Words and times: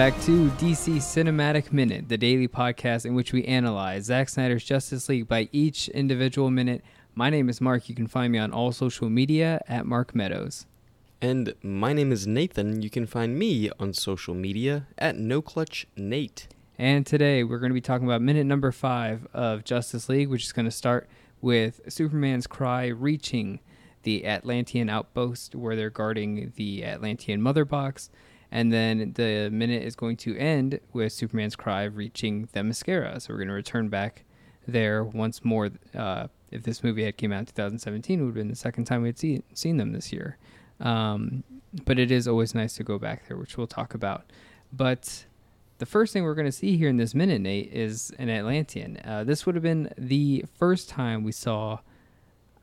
Back 0.00 0.18
to 0.22 0.48
DC 0.52 0.96
Cinematic 0.96 1.74
Minute, 1.74 2.08
the 2.08 2.16
daily 2.16 2.48
podcast 2.48 3.04
in 3.04 3.14
which 3.14 3.34
we 3.34 3.44
analyze 3.44 4.04
Zack 4.04 4.30
Snyder's 4.30 4.64
Justice 4.64 5.10
League 5.10 5.28
by 5.28 5.50
each 5.52 5.90
individual 5.90 6.50
minute. 6.50 6.82
My 7.14 7.28
name 7.28 7.50
is 7.50 7.60
Mark. 7.60 7.86
You 7.90 7.94
can 7.94 8.06
find 8.06 8.32
me 8.32 8.38
on 8.38 8.50
all 8.50 8.72
social 8.72 9.10
media 9.10 9.60
at 9.68 9.84
Mark 9.84 10.14
Meadows. 10.14 10.64
And 11.20 11.54
my 11.62 11.92
name 11.92 12.12
is 12.12 12.26
Nathan. 12.26 12.80
You 12.80 12.88
can 12.88 13.04
find 13.04 13.38
me 13.38 13.68
on 13.78 13.92
social 13.92 14.32
media 14.34 14.86
at 14.96 15.16
NoClutchNate. 15.16 16.46
And 16.78 17.04
today 17.04 17.44
we're 17.44 17.58
going 17.58 17.68
to 17.68 17.74
be 17.74 17.82
talking 17.82 18.06
about 18.06 18.22
minute 18.22 18.46
number 18.46 18.72
five 18.72 19.26
of 19.34 19.64
Justice 19.64 20.08
League, 20.08 20.30
which 20.30 20.44
is 20.44 20.52
going 20.52 20.64
to 20.64 20.70
start 20.70 21.10
with 21.42 21.82
Superman's 21.88 22.46
cry 22.46 22.86
reaching 22.86 23.60
the 24.04 24.24
Atlantean 24.26 24.88
outpost 24.88 25.54
where 25.54 25.76
they're 25.76 25.90
guarding 25.90 26.54
the 26.56 26.86
Atlantean 26.86 27.42
mother 27.42 27.66
box. 27.66 28.08
And 28.52 28.72
then 28.72 29.12
the 29.14 29.48
minute 29.50 29.82
is 29.84 29.94
going 29.94 30.16
to 30.18 30.36
end 30.36 30.80
with 30.92 31.12
Superman's 31.12 31.56
cry 31.56 31.84
reaching 31.84 32.48
Themyscira. 32.48 33.20
So 33.22 33.32
we're 33.32 33.38
going 33.38 33.48
to 33.48 33.54
return 33.54 33.88
back 33.88 34.24
there 34.66 35.04
once 35.04 35.44
more. 35.44 35.70
Uh, 35.94 36.28
if 36.50 36.64
this 36.64 36.82
movie 36.82 37.04
had 37.04 37.16
came 37.16 37.32
out 37.32 37.40
in 37.40 37.46
2017, 37.46 38.18
it 38.18 38.22
would 38.22 38.28
have 38.28 38.34
been 38.34 38.48
the 38.48 38.56
second 38.56 38.84
time 38.84 39.02
we'd 39.02 39.18
see, 39.18 39.42
seen 39.54 39.76
them 39.76 39.92
this 39.92 40.12
year. 40.12 40.36
Um, 40.80 41.44
but 41.84 41.98
it 41.98 42.10
is 42.10 42.26
always 42.26 42.54
nice 42.54 42.74
to 42.74 42.84
go 42.84 42.98
back 42.98 43.28
there, 43.28 43.36
which 43.36 43.56
we'll 43.56 43.68
talk 43.68 43.94
about. 43.94 44.24
But 44.72 45.26
the 45.78 45.86
first 45.86 46.12
thing 46.12 46.24
we're 46.24 46.34
going 46.34 46.46
to 46.46 46.52
see 46.52 46.76
here 46.76 46.88
in 46.88 46.96
this 46.96 47.14
minute, 47.14 47.40
Nate, 47.40 47.72
is 47.72 48.12
an 48.18 48.28
Atlantean. 48.28 49.00
Uh, 49.04 49.24
this 49.24 49.46
would 49.46 49.54
have 49.54 49.62
been 49.62 49.92
the 49.96 50.44
first 50.58 50.88
time 50.88 51.22
we 51.22 51.32
saw, 51.32 51.78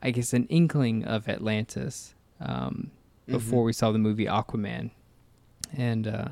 I 0.02 0.10
guess, 0.10 0.34
an 0.34 0.46
inkling 0.46 1.04
of 1.04 1.28
Atlantis 1.28 2.14
um, 2.40 2.90
before 3.26 3.64
we 3.64 3.72
saw 3.72 3.90
the 3.90 3.98
movie 3.98 4.26
Aquaman. 4.26 4.90
And 5.76 6.06
uh, 6.06 6.28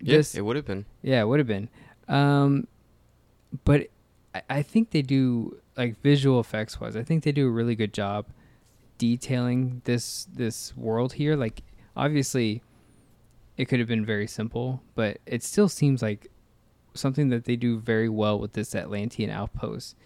Yes, 0.00 0.34
it 0.34 0.42
would 0.44 0.56
have 0.56 0.64
been. 0.66 0.84
yeah, 1.02 1.20
it 1.20 1.26
would 1.26 1.40
have 1.40 1.46
been. 1.46 1.68
Um, 2.08 2.66
but 3.64 3.88
I, 4.34 4.42
I 4.48 4.62
think 4.62 4.90
they 4.90 5.02
do 5.02 5.58
like 5.76 6.00
visual 6.02 6.38
effects 6.40 6.80
wise. 6.80 6.96
I 6.96 7.02
think 7.02 7.24
they 7.24 7.32
do 7.32 7.46
a 7.48 7.50
really 7.50 7.74
good 7.74 7.92
job 7.92 8.26
detailing 8.98 9.82
this 9.84 10.26
this 10.32 10.76
world 10.76 11.14
here. 11.14 11.36
Like 11.36 11.62
obviously, 11.96 12.62
it 13.56 13.66
could 13.66 13.78
have 13.78 13.88
been 13.88 14.04
very 14.04 14.26
simple, 14.26 14.82
but 14.94 15.18
it 15.26 15.42
still 15.42 15.68
seems 15.68 16.02
like 16.02 16.30
something 16.94 17.28
that 17.28 17.44
they 17.44 17.56
do 17.56 17.78
very 17.78 18.08
well 18.08 18.38
with 18.38 18.52
this 18.52 18.74
Atlantean 18.74 19.30
outpost. 19.30 19.96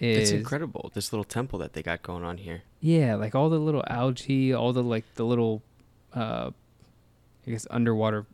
Is, 0.00 0.30
It's 0.30 0.30
incredible. 0.30 0.90
This 0.94 1.12
little 1.12 1.24
temple 1.24 1.58
that 1.58 1.74
they 1.74 1.82
got 1.82 2.02
going 2.02 2.24
on 2.24 2.38
here. 2.38 2.62
Yeah, 2.80 3.16
like 3.16 3.34
all 3.34 3.50
the 3.50 3.58
little 3.58 3.84
algae, 3.88 4.52
all 4.54 4.72
the 4.72 4.82
like 4.82 5.04
the 5.16 5.24
little, 5.26 5.62
uh, 6.14 6.50
I 7.50 7.52
guess 7.52 7.66
underwater 7.68 8.26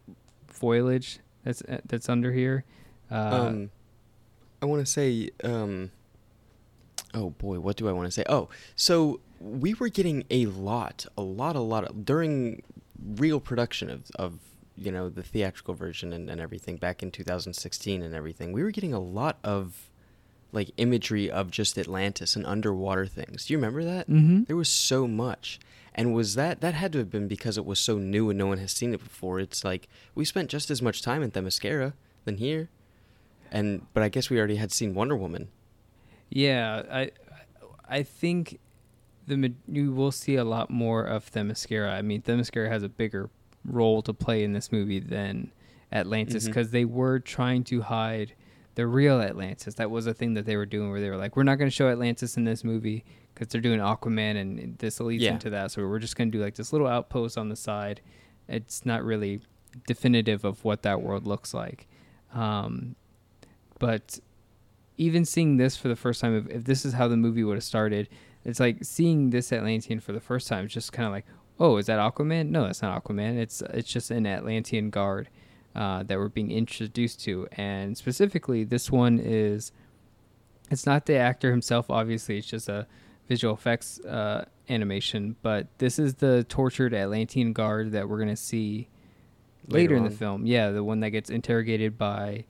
foliage 0.47 1.21
that's 1.43 1.63
that's 1.87 2.09
under 2.11 2.33
here. 2.33 2.65
Uh, 3.11 3.15
um, 3.15 3.71
I 4.61 4.67
want 4.67 4.85
to 4.85 4.93
say, 4.93 5.31
um, 5.43 5.91
oh 7.15 7.31
boy, 7.31 7.61
what 7.61 7.77
do 7.77 7.89
I 7.89 7.93
want 7.93 8.09
to 8.09 8.11
say? 8.11 8.25
Oh, 8.29 8.51
so 8.75 9.21
we 9.41 9.73
were 9.73 9.89
getting 9.89 10.25
a 10.31 10.47
lot, 10.47 11.07
a 11.17 11.23
lot, 11.23 11.57
a 11.57 11.61
lot 11.61 11.85
of, 11.85 12.05
during 12.05 12.63
real 13.15 13.41
production 13.41 13.89
of, 13.89 14.11
of 14.17 14.39
you 14.77 14.93
know, 14.93 15.09
the 15.09 15.23
theatrical 15.23 15.73
version 15.73 16.13
and, 16.13 16.29
and 16.29 16.41
everything 16.41 16.77
back 16.77 17.03
in 17.03 17.11
2016 17.11 18.03
and 18.03 18.15
everything. 18.15 18.53
We 18.53 18.63
were 18.63 18.71
getting 18.71 18.93
a 18.93 19.01
lot 19.01 19.39
of 19.43 19.91
like 20.53 20.71
imagery 20.77 21.31
of 21.31 21.51
just 21.51 21.77
Atlantis 21.79 22.37
and 22.37 22.47
underwater 22.47 23.07
things. 23.07 23.47
Do 23.47 23.53
you 23.53 23.59
remember 23.59 23.85
that? 23.85 24.07
hmm 24.07 24.45
There 24.45 24.57
was 24.57 24.69
so 24.69 25.07
much. 25.07 25.59
And 25.95 26.15
was 26.15 26.35
that 26.35 26.61
that 26.61 26.75
had 26.75 26.93
to 26.93 26.99
have 26.99 27.11
been 27.11 27.27
because 27.27 27.57
it 27.57 27.65
was 27.65 27.81
so 27.81 27.97
new 27.99 28.29
and 28.29 28.39
no 28.39 28.47
one 28.47 28.59
has 28.59 28.73
seen 28.73 28.93
it 28.93 29.03
before. 29.03 29.41
It's 29.41 29.65
like 29.65 29.89
we 30.15 30.25
spent 30.25 30.51
just 30.51 30.71
as 30.71 30.83
much 30.83 31.01
time 31.03 31.23
in 31.23 31.31
Themyscira 31.31 31.95
than 32.25 32.37
here. 32.37 32.69
And 33.51 33.87
but 33.95 34.03
I 34.03 34.09
guess 34.11 34.29
we 34.29 34.39
already 34.39 34.57
had 34.57 34.73
seen 34.73 34.95
Wonder 34.95 35.17
Woman. 35.17 35.49
Yeah, 36.29 36.83
I 36.91 37.11
I 37.89 38.03
think 38.03 38.59
the 39.27 39.53
you 39.69 39.93
will 39.93 40.13
see 40.13 40.37
a 40.37 40.45
lot 40.45 40.71
more 40.71 41.03
of 41.05 41.31
Themyscira. 41.31 41.91
I 41.91 42.03
mean, 42.03 42.23
Themyscira 42.23 42.69
has 42.69 42.83
a 42.83 42.89
bigger 42.89 43.31
role 43.65 44.03
to 44.03 44.13
play 44.13 44.45
in 44.45 44.53
this 44.53 44.71
movie 44.71 45.01
than 45.01 45.51
Atlantis 45.93 46.47
because 46.47 46.71
they 46.73 46.85
were 46.85 47.19
trying 47.21 47.65
to 47.65 47.81
hide 47.83 48.35
the 48.77 48.87
real 48.87 49.21
Atlantis. 49.21 49.75
That 49.75 49.91
was 49.91 50.07
a 50.07 50.15
thing 50.15 50.35
that 50.35 50.47
they 50.47 50.57
were 50.57 50.65
doing 50.67 50.91
where 50.91 51.01
they 51.01 51.11
were 51.11 51.17
like, 51.17 51.37
we're 51.37 51.43
not 51.43 51.57
going 51.57 51.69
to 51.69 51.75
show 51.75 51.89
Atlantis 51.91 52.37
in 52.37 52.45
this 52.45 52.63
movie 52.65 53.05
because 53.35 53.49
they're 53.49 53.61
doing 53.61 53.81
Aquaman 53.81 54.41
and 54.41 54.79
this 54.79 55.01
leads 55.01 55.23
Yeah. 55.25 55.33
into 55.33 55.51
that. 55.51 55.71
So 55.73 55.87
we're 55.87 55.99
just 55.99 56.17
going 56.17 56.31
to 56.31 56.39
do 56.39 56.43
like 56.43 56.55
this 56.55 56.73
little 56.73 56.87
outpost 56.87 57.37
on 57.37 57.49
the 57.51 57.57
side. 57.57 58.01
It's 58.49 58.87
not 58.87 59.03
really 59.05 59.41
definitive 59.87 60.45
of 60.45 60.65
what 60.65 60.83
that 60.83 61.03
world 61.03 61.27
looks 61.27 61.53
like. 61.53 61.87
Um, 62.33 62.97
but 63.79 64.19
even 64.97 65.25
seeing 65.25 65.57
this 65.59 65.77
for 65.77 65.89
the 65.89 65.97
first 65.97 66.21
time, 66.21 66.37
if, 66.37 66.47
if 66.49 66.65
this 66.65 66.85
is 66.85 66.95
how 66.95 67.09
the 67.09 67.17
movie 67.17 67.45
would 67.45 67.57
have 67.57 67.65
started, 67.65 68.09
it's 68.45 68.61
like 68.61 68.79
seeing 68.85 69.31
this 69.31 69.53
Atlantean 69.53 70.01
for 70.01 70.13
the 70.13 70.21
first 70.21 70.49
time. 70.49 70.65
It's 70.67 70.75
just 70.75 70.93
kind 70.93 71.07
of 71.07 71.13
like, 71.13 71.27
oh, 71.59 71.77
is 71.79 71.87
that 71.87 71.99
Aquaman? 71.99 72.49
No, 72.51 72.65
that's 72.67 72.83
not 72.83 73.03
Aquaman. 73.03 73.37
It's 73.39 73.63
it's 73.63 73.91
just 73.91 74.11
an 74.11 74.27
Atlantean 74.27 74.91
guard 74.91 75.29
uh, 75.77 76.03
that 76.05 76.17
we're 76.17 76.31
being 76.31 76.51
introduced 76.51 77.21
to, 77.21 77.47
and 77.53 77.97
specifically, 77.97 78.65
this 78.65 78.91
one 78.91 79.21
is. 79.23 79.73
It's 80.69 80.87
not 80.87 81.07
the 81.07 81.15
actor 81.17 81.53
himself, 81.53 81.91
obviously. 81.91 82.39
It's 82.39 82.47
just 82.49 82.69
a 82.69 82.89
visual 83.29 83.55
effects 83.55 84.01
uh, 84.01 84.47
animation, 84.69 85.37
but 85.43 85.69
this 85.79 85.99
is 85.99 86.15
the 86.15 86.45
tortured 86.49 86.95
Atlantean 86.95 87.53
guard 87.53 87.93
that 87.93 88.09
we're 88.09 88.19
gonna 88.19 88.35
see 88.35 88.89
later, 89.69 89.95
Later 89.95 89.97
in 89.97 90.05
the 90.05 90.11
film. 90.11 90.47
Yeah, 90.47 90.71
the 90.71 90.83
one 90.83 91.01
that 91.01 91.11
gets 91.11 91.31
interrogated 91.31 91.99
by 91.99 92.47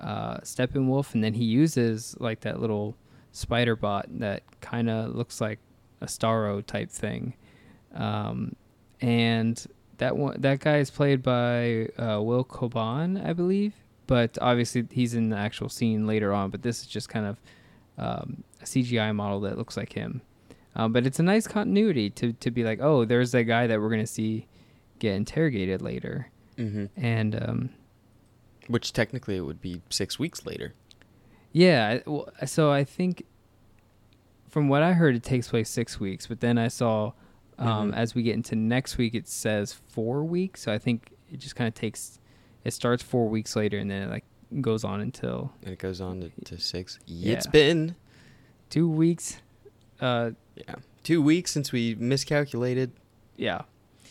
uh, 0.00 0.38
Steppenwolf, 0.38 1.14
and 1.14 1.22
then 1.22 1.34
he 1.34 1.44
uses 1.44 2.16
like 2.18 2.40
that 2.40 2.58
little 2.58 2.96
spider 3.32 3.76
bot 3.76 4.06
that 4.18 4.42
kind 4.60 4.90
of 4.90 5.14
looks 5.14 5.40
like 5.40 5.58
a 6.00 6.06
Starro 6.06 6.64
type 6.64 6.90
thing, 6.90 7.34
um, 7.94 8.56
and 9.00 9.66
that 10.02 10.16
one 10.16 10.40
that 10.40 10.58
guy 10.58 10.78
is 10.78 10.90
played 10.90 11.22
by 11.22 11.88
uh, 11.96 12.20
Will 12.20 12.44
Coban, 12.44 13.24
I 13.24 13.32
believe. 13.32 13.74
But 14.08 14.36
obviously, 14.40 14.84
he's 14.90 15.14
in 15.14 15.28
the 15.28 15.36
actual 15.36 15.68
scene 15.68 16.06
later 16.08 16.32
on. 16.32 16.50
But 16.50 16.62
this 16.62 16.80
is 16.80 16.86
just 16.86 17.08
kind 17.08 17.24
of 17.26 17.36
um, 17.96 18.42
a 18.60 18.64
CGI 18.64 19.14
model 19.14 19.40
that 19.42 19.56
looks 19.56 19.76
like 19.76 19.92
him. 19.92 20.22
Um, 20.74 20.92
but 20.92 21.06
it's 21.06 21.20
a 21.20 21.22
nice 21.22 21.46
continuity 21.46 22.10
to 22.10 22.32
to 22.32 22.50
be 22.50 22.64
like, 22.64 22.80
oh, 22.82 23.04
there's 23.04 23.30
that 23.32 23.44
guy 23.44 23.68
that 23.68 23.80
we're 23.80 23.90
gonna 23.90 24.06
see 24.06 24.48
get 24.98 25.14
interrogated 25.14 25.80
later, 25.82 26.30
hmm 26.56 26.86
and 26.96 27.36
um, 27.40 27.70
Which 28.66 28.92
technically 28.92 29.36
it 29.36 29.42
would 29.42 29.60
be 29.60 29.82
six 29.88 30.18
weeks 30.18 30.44
later. 30.44 30.74
Yeah, 31.52 32.00
well, 32.06 32.28
so 32.46 32.72
I 32.72 32.82
think 32.82 33.24
from 34.48 34.68
what 34.68 34.82
I 34.82 34.94
heard, 34.94 35.14
it 35.14 35.22
takes 35.22 35.48
place 35.48 35.68
six 35.70 36.00
weeks, 36.00 36.26
but 36.26 36.40
then 36.40 36.58
I 36.58 36.68
saw 36.68 37.12
um, 37.62 37.92
Mhm. 37.92 37.96
as 37.96 38.14
we 38.14 38.22
get 38.22 38.34
into 38.34 38.54
next 38.56 38.98
week, 38.98 39.14
it 39.14 39.26
says 39.28 39.72
four 39.72 40.24
weeks. 40.24 40.62
So 40.62 40.72
I 40.72 40.78
think 40.78 41.12
it 41.30 41.38
just 41.38 41.56
kind 41.56 41.68
of 41.68 41.74
takes. 41.74 42.18
It 42.64 42.72
starts 42.72 43.02
four 43.02 43.28
weeks 43.28 43.56
later, 43.56 43.78
and 43.78 43.90
then 43.90 44.02
it 44.02 44.10
like 44.10 44.24
goes 44.60 44.84
on 44.84 45.00
until 45.00 45.52
And 45.62 45.72
it 45.72 45.78
goes 45.78 46.00
on 46.00 46.20
to, 46.20 46.30
to 46.44 46.58
six. 46.60 46.98
Yeah. 47.06 47.34
It's 47.34 47.46
been 47.46 47.94
two 48.70 48.88
weeks. 48.88 49.40
Uh, 50.00 50.32
yeah 50.56 50.74
two 51.04 51.20
weeks 51.22 51.50
since 51.50 51.72
we 51.72 51.96
miscalculated. 51.96 52.92
yeah, 53.36 53.62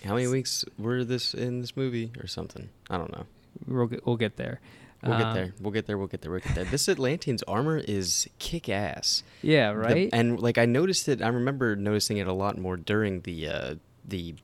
How 0.04 0.16
many 0.16 0.28
weeks 0.28 0.66
were 0.78 1.06
this 1.06 1.34
in 1.34 1.62
this 1.62 1.78
movie 1.78 2.12
or 2.20 2.28
something? 2.28 2.68
I 2.90 2.98
don't 2.98 3.12
know. 3.14 3.26
we'll 3.66 3.88
get, 3.88 4.06
we'll 4.06 4.18
get 4.18 4.36
there. 4.36 4.60
We'll 5.04 5.14
Um, 5.14 5.22
get 5.22 5.34
there. 5.34 5.54
We'll 5.60 5.72
get 5.72 5.86
there. 5.88 5.98
We'll 5.98 6.08
get 6.08 6.22
there. 6.22 6.32
We'll 6.32 6.42
get 6.42 6.54
there. 6.56 6.64
This 6.66 6.88
Atlantean's 6.88 7.42
armor 7.44 7.78
is 7.80 8.30
kick 8.40 8.70
ass. 8.70 9.24
Yeah, 9.42 9.72
The- 9.72 9.78
right. 9.78 10.10
and 10.14 10.40
like 10.40 10.58
I 10.58 10.66
noticed 10.66 11.08
it. 11.10 11.22
I 11.22 11.28
remember 11.30 11.76
noticing 11.76 12.18
it 12.18 12.28
a 12.28 12.34
lot 12.34 12.58
more 12.58 12.78
during 12.78 13.22
the 13.22 13.48
uh, 13.48 13.76
the 14.06 14.36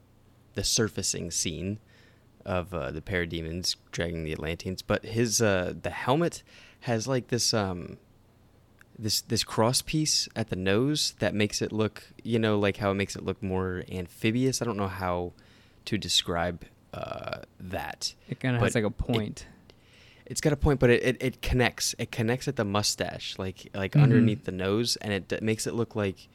the 0.55 0.63
surfacing 0.63 1.29
scene 1.31 1.79
of 2.45 2.73
uh, 2.73 2.89
the 2.91 3.01
parademons 3.01 3.75
dragging 3.91 4.23
the 4.23 4.31
Atlanteans. 4.31 4.81
But 4.81 5.05
his 5.05 5.41
uh, 5.41 5.73
the 5.79 5.91
helmet 5.91 6.41
has 6.81 7.07
like 7.07 7.27
this 7.27 7.53
um 7.53 7.97
this 8.97 9.21
this 9.21 9.43
cross 9.43 9.83
piece 9.83 10.27
at 10.35 10.49
the 10.49 10.55
nose 10.55 11.13
that 11.19 11.35
makes 11.35 11.61
it 11.61 11.71
look 11.71 12.03
you 12.23 12.39
know 12.39 12.57
like 12.57 12.77
how 12.77 12.89
it 12.91 12.95
makes 12.95 13.15
it 13.15 13.23
look 13.23 13.43
more 13.43 13.83
amphibious. 13.91 14.59
I 14.61 14.65
don't 14.65 14.77
know 14.77 14.87
how 14.87 15.33
to 15.85 15.97
describe 15.99 16.65
uh, 16.93 17.41
that. 17.59 18.15
it 18.27 18.39
kind 18.39 18.55
of 18.55 18.61
has 18.63 18.73
like 18.73 18.83
a 18.83 18.89
point. 18.89 19.45
It's 20.29 20.41
got 20.41 20.51
a 20.53 20.57
point, 20.57 20.79
but 20.79 20.89
it, 20.89 21.03
it, 21.03 21.17
it 21.21 21.41
connects. 21.41 21.95
It 21.97 22.11
connects 22.11 22.47
at 22.47 22.55
the 22.57 22.65
mustache, 22.65 23.35
like 23.37 23.69
like 23.73 23.93
Mhm. 23.93 24.03
underneath 24.03 24.43
the 24.45 24.51
nose, 24.51 24.95
and 24.97 25.13
it, 25.13 25.27
d- 25.27 25.39
makes 25.41 25.65
it 25.67 25.73
look 25.73 25.95
like 25.95 26.27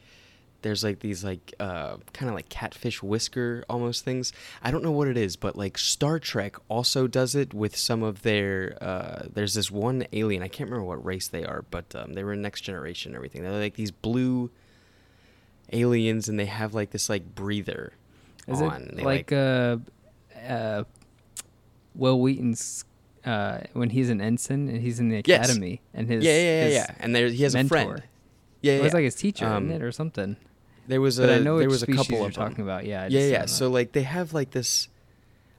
there's 0.63 0.83
like 0.83 0.99
these 1.01 1.23
like 1.23 1.53
uh, 1.59 1.97
kind 2.13 2.29
of 2.29 2.33
like 2.35 2.49
catfish 2.49 3.03
whisker 3.03 3.63
almost 3.69 4.03
things. 4.05 4.31
I 4.63 4.71
don't 4.71 4.83
know 4.83 4.91
what 4.91 5.07
it 5.09 5.17
is, 5.17 5.35
but 5.35 5.55
like 5.55 5.77
Star 5.77 6.17
Trek 6.19 6.55
also 6.69 7.05
does 7.05 7.35
it 7.35 7.53
with 7.53 7.75
some 7.75 8.01
of 8.01 8.23
their. 8.23 8.77
Uh, 8.81 9.27
there's 9.31 9.53
this 9.53 9.69
one 9.69 10.05
alien. 10.11 10.41
I 10.41 10.47
can't 10.47 10.69
remember 10.69 10.87
what 10.87 11.05
race 11.05 11.27
they 11.27 11.43
are, 11.45 11.63
but 11.69 11.93
um, 11.95 12.13
they 12.13 12.23
were 12.23 12.33
in 12.33 12.41
Next 12.41 12.61
Generation 12.61 13.09
and 13.11 13.15
everything. 13.17 13.43
They're 13.43 13.51
like 13.51 13.75
these 13.75 13.91
blue 13.91 14.49
aliens, 15.71 16.29
and 16.29 16.39
they 16.39 16.45
have 16.45 16.73
like 16.73 16.91
this 16.91 17.09
like 17.09 17.35
breather 17.35 17.93
Is 18.47 18.61
on. 18.61 18.81
it 18.83 18.95
They, 18.95 19.03
like 19.03 19.31
uh, 19.31 19.77
uh, 20.47 20.83
Wil 21.95 22.19
Wheaton's 22.19 22.85
uh, 23.25 23.59
when 23.73 23.89
he's 23.91 24.09
an 24.09 24.19
ensign 24.21 24.67
and 24.67 24.81
he's 24.81 24.99
in 24.99 25.09
the 25.09 25.21
Yes. 25.25 25.45
academy 25.49 25.81
and 25.93 26.07
his 26.07 26.23
yeah, 26.23 26.31
yeah, 26.31 26.37
yeah, 26.41 26.65
his 26.65 26.73
yeah. 26.73 26.95
And 26.99 27.15
there 27.15 27.27
he 27.29 27.43
has 27.43 27.53
mentor. 27.53 27.75
a 27.77 27.83
friend. 27.85 28.03
Yeah, 28.61 28.73
It 28.73 28.81
was 28.81 28.93
like 28.93 29.03
his 29.03 29.15
teacher, 29.15 29.45
Um, 29.45 29.65
isn't 29.69 29.81
it, 29.81 29.85
or 29.85 29.91
something? 29.91 30.37
there 30.87 31.01
was 31.01 31.19
a 31.19 31.21
But 31.23 31.29
I 31.31 31.39
know 31.39 31.59
there 31.59 31.69
was 31.69 31.83
a 31.83 31.87
couple 31.87 32.17
you're 32.19 32.27
of 32.27 32.33
them. 32.33 32.43
talking 32.49 32.63
about. 32.63 32.85
Yeah, 32.85 33.03
I 33.03 33.07
yeah, 33.07 33.27
yeah. 33.27 33.45
So 33.45 33.69
like 33.69 33.91
they 33.93 34.03
have 34.03 34.33
like 34.33 34.51
this. 34.51 34.87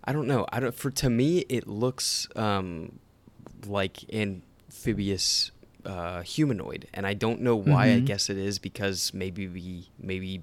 I 0.04 0.12
don't 0.12 0.26
know. 0.26 0.46
I 0.52 0.60
don't. 0.60 0.74
For 0.74 0.90
to 0.90 1.08
me, 1.10 1.38
it 1.48 1.66
looks 1.66 2.28
um, 2.36 2.98
like 3.66 4.04
amphibious 4.12 5.50
uh, 5.84 6.22
humanoid, 6.22 6.86
and 6.94 7.06
I 7.06 7.14
don't 7.14 7.40
know 7.40 7.56
why. 7.56 7.92
I 7.92 8.00
Mhm. 8.00 8.06
guess 8.06 8.28
it 8.30 8.38
is 8.38 8.58
because 8.58 9.12
maybe 9.14 9.46
we 9.48 9.88
maybe 9.98 10.42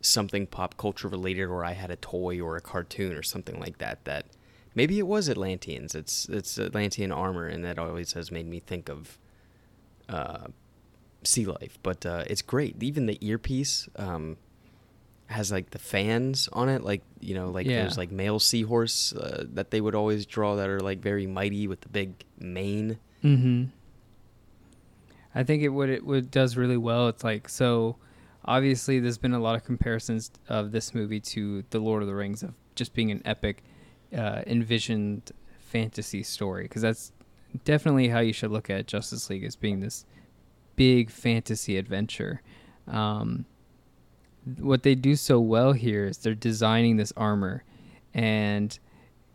something 0.00 0.46
pop 0.46 0.76
culture 0.76 1.08
related, 1.08 1.44
or 1.44 1.64
I 1.64 1.72
had 1.72 1.90
a 1.90 1.96
toy 1.96 2.40
or 2.40 2.56
a 2.56 2.60
cartoon 2.60 3.12
or 3.14 3.22
something 3.22 3.58
like 3.60 3.78
that. 3.78 4.04
That 4.04 4.26
maybe 4.74 4.98
it 4.98 5.06
was 5.06 5.28
Atlanteans. 5.28 5.94
It's 5.94 6.28
it's 6.28 6.58
Atlantean 6.58 7.12
armor, 7.12 7.46
and 7.46 7.64
that 7.64 7.78
always 7.78 8.12
has 8.14 8.30
made 8.30 8.46
me 8.46 8.60
think 8.60 8.88
of. 8.88 9.18
Uh, 10.08 10.48
sea 11.26 11.46
life 11.46 11.78
but 11.82 12.04
uh, 12.04 12.22
it's 12.26 12.42
great 12.42 12.76
even 12.82 13.06
the 13.06 13.16
earpiece 13.26 13.88
um, 13.96 14.36
has 15.28 15.50
like 15.50 15.70
the 15.70 15.78
fans 15.78 16.50
on 16.52 16.68
it 16.68 16.82
like 16.84 17.00
you 17.18 17.34
know 17.34 17.48
like 17.48 17.66
Yeah. 17.66 17.84
those 17.84 17.96
like 17.96 18.12
male 18.12 18.38
seahorse 18.38 19.14
uh, 19.14 19.44
that 19.54 19.70
they 19.70 19.80
would 19.80 19.94
always 19.94 20.26
draw 20.26 20.54
that 20.56 20.68
are 20.68 20.80
like 20.80 20.98
very 21.00 21.26
mighty 21.26 21.66
with 21.66 21.80
the 21.80 21.88
big 21.88 22.22
mane 22.38 22.98
Mm-hmm. 23.24 23.64
I 25.34 25.42
think 25.42 25.62
it 25.62 25.70
what 25.70 25.88
it 25.88 26.04
what 26.04 26.30
does 26.30 26.56
really 26.58 26.76
well. 26.76 27.08
It's 27.08 27.24
like 27.24 27.48
so. 27.48 27.96
Obviously, 28.44 29.00
there's 29.00 29.16
been 29.16 29.32
a 29.32 29.38
lot 29.40 29.54
of 29.56 29.64
comparisons 29.64 30.30
of 30.50 30.70
this 30.72 30.94
movie 30.94 31.20
to 31.20 31.64
the 31.70 31.78
Lord 31.78 32.02
of 32.02 32.08
the 32.08 32.14
Rings 32.14 32.42
of 32.42 32.52
just 32.74 32.92
being 32.92 33.10
an 33.10 33.22
epic, 33.24 33.64
uh, 34.14 34.42
envisioned 34.46 35.32
fantasy 35.60 36.22
story. 36.22 36.64
Because 36.64 36.82
that's 36.82 37.12
definitely 37.64 38.08
how 38.08 38.20
you 38.20 38.32
should 38.32 38.50
look 38.50 38.70
at 38.70 38.86
Justice 38.86 39.30
League 39.30 39.44
as 39.44 39.56
being 39.56 39.80
this 39.80 40.04
big 40.76 41.10
fantasy 41.10 41.76
adventure. 41.76 42.42
Um, 42.86 43.46
what 44.58 44.82
they 44.82 44.94
do 44.94 45.16
so 45.16 45.40
well 45.40 45.72
here 45.72 46.06
is 46.06 46.18
they're 46.18 46.34
designing 46.34 46.96
this 46.96 47.12
armor, 47.16 47.64
and 48.12 48.78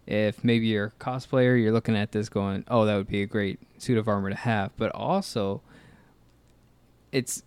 if 0.05 0.43
maybe 0.43 0.67
you're 0.67 0.93
a 0.99 1.03
cosplayer, 1.03 1.59
you're 1.59 1.71
looking 1.71 1.95
at 1.95 2.11
this 2.11 2.29
going, 2.29 2.63
"Oh, 2.67 2.85
that 2.85 2.95
would 2.95 3.07
be 3.07 3.23
a 3.23 3.25
great 3.25 3.59
suit 3.77 3.97
of 3.97 4.07
armor 4.07 4.29
to 4.29 4.35
have," 4.35 4.71
but 4.77 4.91
also 4.93 5.61
it's 7.11 7.43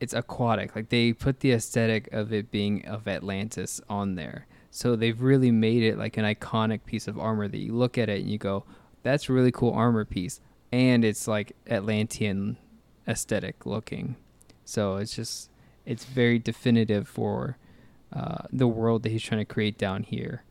it's 0.00 0.12
aquatic. 0.12 0.76
Like 0.76 0.90
they 0.90 1.12
put 1.12 1.40
the 1.40 1.52
aesthetic 1.52 2.08
of 2.12 2.32
it 2.32 2.50
being 2.50 2.84
of 2.86 3.08
Atlantis 3.08 3.80
on 3.88 4.14
there. 4.14 4.46
So 4.78 4.94
they've 4.94 5.20
really 5.20 5.50
made 5.50 5.82
it 5.82 5.98
like 5.98 6.16
an 6.18 6.24
iconic 6.24 6.84
piece 6.84 7.08
of 7.08 7.18
armor 7.18 7.48
that 7.48 7.58
you 7.58 7.72
look 7.72 7.98
at 7.98 8.08
it 8.08 8.20
and 8.20 8.30
you 8.30 8.38
go, 8.38 8.62
"That's 9.02 9.28
a 9.28 9.32
really 9.32 9.50
cool 9.50 9.72
armor 9.72 10.04
piece." 10.04 10.40
And 10.70 11.04
it's 11.04 11.26
like 11.26 11.56
Atlantean 11.68 12.58
aesthetic 13.08 13.66
looking. 13.66 14.14
So 14.64 14.98
it's 14.98 15.16
just 15.16 15.50
it's 15.84 16.04
very 16.04 16.38
definitive 16.38 17.08
for 17.08 17.56
uh, 18.12 18.42
the 18.52 18.68
world 18.68 19.02
that 19.02 19.10
he's 19.10 19.22
trying 19.24 19.40
to 19.40 19.44
create 19.52 19.78
down 19.78 20.04
here. 20.04 20.44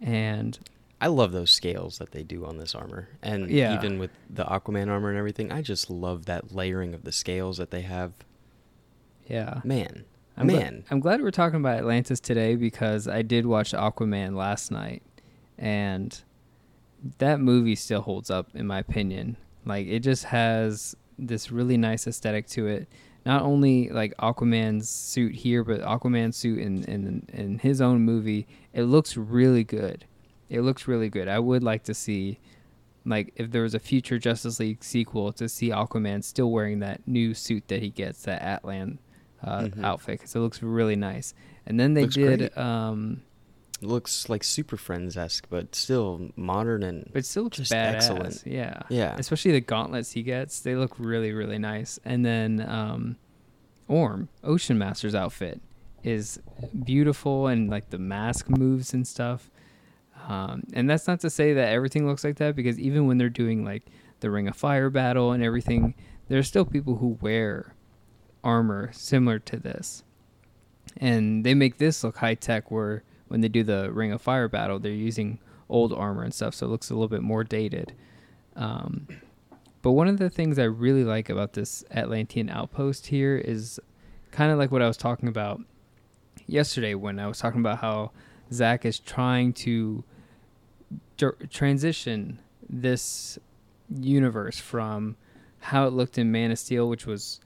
And 0.00 0.56
i 1.00 1.08
love 1.08 1.32
those 1.32 1.50
scales 1.50 1.98
that 1.98 2.12
they 2.12 2.22
do 2.22 2.46
on 2.46 2.58
this 2.58 2.76
armor 2.76 3.08
and 3.22 3.50
Yeah. 3.50 3.74
even 3.74 3.98
with 3.98 4.12
the 4.30 4.44
aquaman 4.44 4.88
armor 4.88 5.10
and 5.10 5.18
everything 5.18 5.50
i 5.50 5.60
just 5.60 5.90
love 5.90 6.26
that 6.26 6.54
layering 6.54 6.94
of 6.94 7.02
the 7.02 7.10
scales 7.10 7.56
that 7.58 7.72
they 7.72 7.82
have 7.82 8.12
yeah, 9.28 9.60
man 9.64 10.04
I'm 10.36 10.46
man 10.48 10.84
I'm 10.90 11.00
glad 11.00 11.22
we're 11.22 11.30
talking 11.30 11.60
about 11.60 11.78
Atlantis 11.78 12.20
today 12.20 12.56
because 12.56 13.06
I 13.06 13.22
did 13.22 13.46
watch 13.46 13.72
Aquaman 13.72 14.34
last 14.34 14.70
night, 14.70 15.02
and 15.58 16.20
that 17.18 17.40
movie 17.40 17.76
still 17.76 18.00
holds 18.00 18.30
up 18.30 18.48
in 18.54 18.66
my 18.66 18.78
opinion. 18.78 19.36
Like 19.64 19.86
it 19.86 20.00
just 20.00 20.24
has 20.24 20.96
this 21.18 21.52
really 21.52 21.76
nice 21.76 22.06
aesthetic 22.06 22.46
to 22.48 22.66
it. 22.66 22.88
Not 23.24 23.42
only 23.42 23.88
like 23.88 24.14
Aquaman's 24.18 24.88
suit 24.88 25.34
here, 25.34 25.64
but 25.64 25.80
Aquaman's 25.80 26.36
suit 26.36 26.58
in 26.58 26.84
in 26.84 27.26
in 27.32 27.58
his 27.60 27.80
own 27.80 28.00
movie. 28.02 28.46
It 28.72 28.82
looks 28.82 29.16
really 29.16 29.64
good. 29.64 30.04
It 30.50 30.60
looks 30.60 30.88
really 30.88 31.08
good. 31.08 31.28
I 31.28 31.38
would 31.38 31.62
like 31.62 31.84
to 31.84 31.94
see. 31.94 32.38
Like 33.06 33.34
if 33.36 33.50
there 33.50 33.62
was 33.62 33.74
a 33.74 33.78
future 33.78 34.18
Justice 34.18 34.58
League 34.58 34.82
sequel, 34.82 35.30
to 35.34 35.46
see 35.46 35.68
Aquaman 35.68 36.24
still 36.24 36.50
wearing 36.50 36.78
that 36.78 37.06
new 37.06 37.34
suit 37.34 37.68
that 37.68 37.82
he 37.82 37.90
gets, 37.90 38.22
that 38.22 38.40
Atlan 38.40 38.96
uh, 39.44 39.62
Mhm. 39.64 39.84
outfit, 39.84 40.18
because 40.18 40.34
it 40.34 40.40
looks 40.40 40.62
really 40.62 40.96
nice. 40.96 41.34
And 41.66 41.78
then 41.78 41.94
they 41.94 42.02
Looks 42.02 42.14
did, 42.14 42.58
um, 42.58 43.22
looks 43.82 44.28
like 44.28 44.42
super 44.44 44.76
friends 44.76 45.16
esque 45.16 45.46
but 45.50 45.74
still 45.74 46.30
modern 46.36 46.82
and 46.82 47.10
but 47.12 47.24
still 47.26 47.44
looks 47.44 47.58
Just 47.58 47.72
badass. 47.72 47.94
excellent. 47.94 48.42
Yeah, 48.46 48.82
Yeah. 48.88 49.14
Especially 49.18 49.52
the 49.52 49.60
gauntlets 49.60 50.12
he 50.12 50.22
gets, 50.22 50.60
they 50.60 50.74
look 50.74 50.94
really, 50.98 51.32
really 51.32 51.58
nice. 51.58 51.98
And 52.04 52.24
then 52.24 52.64
um, 52.66 53.16
Orm, 53.88 54.28
Ocean 54.42 54.78
Master's 54.78 55.14
outfit, 55.14 55.60
is 56.02 56.38
beautiful, 56.84 57.46
and 57.46 57.68
like 57.70 57.90
the 57.90 57.98
mask 57.98 58.48
moves 58.50 58.92
and 58.94 59.06
stuff. 59.06 59.50
Um, 60.28 60.62
and 60.72 60.88
that's 60.88 61.06
not 61.06 61.20
to 61.20 61.30
say 61.30 61.52
that 61.54 61.68
everything 61.68 62.06
looks 62.06 62.24
like 62.24 62.36
that, 62.36 62.56
because 62.56 62.78
even 62.78 63.06
when 63.06 63.18
they're 63.18 63.28
doing 63.28 63.64
like 63.64 63.84
the 64.20 64.30
Ring 64.30 64.48
of 64.48 64.56
Fire 64.56 64.88
battle 64.90 65.32
and 65.32 65.42
everything, 65.42 65.94
there's 66.28 66.46
still 66.48 66.64
people 66.64 66.96
who 66.96 67.18
wear 67.20 67.74
armor 68.44 68.90
similar 68.92 69.40
to 69.40 69.56
this. 69.56 70.04
And 70.96 71.44
they 71.44 71.54
make 71.54 71.78
this 71.78 72.04
look 72.04 72.18
high 72.18 72.34
tech 72.34 72.70
where 72.70 73.02
when 73.26 73.40
they 73.40 73.48
do 73.48 73.64
the 73.64 73.90
Ring 73.92 74.12
of 74.12 74.22
Fire 74.22 74.48
battle, 74.48 74.78
they're 74.78 74.92
using 74.92 75.40
old 75.68 75.92
armor 75.92 76.22
and 76.22 76.32
stuff, 76.32 76.54
so 76.54 76.66
it 76.66 76.68
looks 76.68 76.90
a 76.90 76.94
little 76.94 77.08
bit 77.08 77.22
more 77.22 77.42
dated. 77.42 77.94
Um, 78.54 79.08
but 79.82 79.92
one 79.92 80.08
of 80.08 80.18
the 80.18 80.30
things 80.30 80.58
I 80.58 80.64
really 80.64 81.04
like 81.04 81.28
about 81.28 81.54
this 81.54 81.84
Atlantean 81.90 82.48
outpost 82.48 83.06
here 83.06 83.36
is 83.36 83.80
kind 84.30 84.52
of 84.52 84.58
like 84.58 84.70
what 84.70 84.82
I 84.82 84.86
was 84.86 84.96
talking 84.96 85.28
about 85.28 85.60
yesterday 86.46 86.94
when 86.94 87.18
I 87.18 87.26
was 87.26 87.38
talking 87.38 87.60
about 87.60 87.78
how 87.78 88.12
Zack 88.52 88.84
is 88.84 88.98
trying 88.98 89.52
to 89.54 90.04
transition 91.50 92.38
this 92.68 93.38
universe 93.90 94.58
from 94.58 95.16
how 95.60 95.86
it 95.86 95.92
looked 95.92 96.18
in 96.18 96.30
Man 96.30 96.50
of 96.50 96.58
Steel, 96.58 96.88
which 96.88 97.06
was 97.06 97.40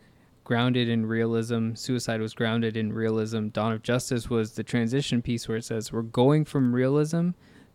grounded 0.48 0.88
in 0.88 1.04
realism. 1.04 1.74
Suicide 1.74 2.22
was 2.22 2.32
grounded 2.32 2.74
in 2.74 2.90
realism. 2.90 3.48
Dawn 3.48 3.70
of 3.70 3.82
Justice 3.82 4.30
was 4.30 4.52
the 4.52 4.62
transition 4.62 5.20
piece 5.20 5.46
where 5.46 5.58
it 5.58 5.64
says 5.64 5.92
we're 5.92 6.00
going 6.00 6.46
from 6.46 6.74
realism 6.74 7.32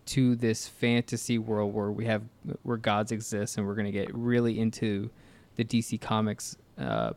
to 0.08 0.36
this 0.36 0.68
fantasy 0.68 1.38
world 1.38 1.72
where 1.72 1.92
we 1.92 2.06
have 2.06 2.24
where 2.64 2.78
gods 2.78 3.12
exist 3.12 3.60
and 3.60 3.68
we're 3.68 3.76
going 3.76 3.86
to 3.86 3.92
get 3.92 4.12
really 4.12 4.60
into 4.60 5.12
the 5.56 5.64
DC 5.64 6.02
comics 6.02 6.58
uh, 6.80 7.12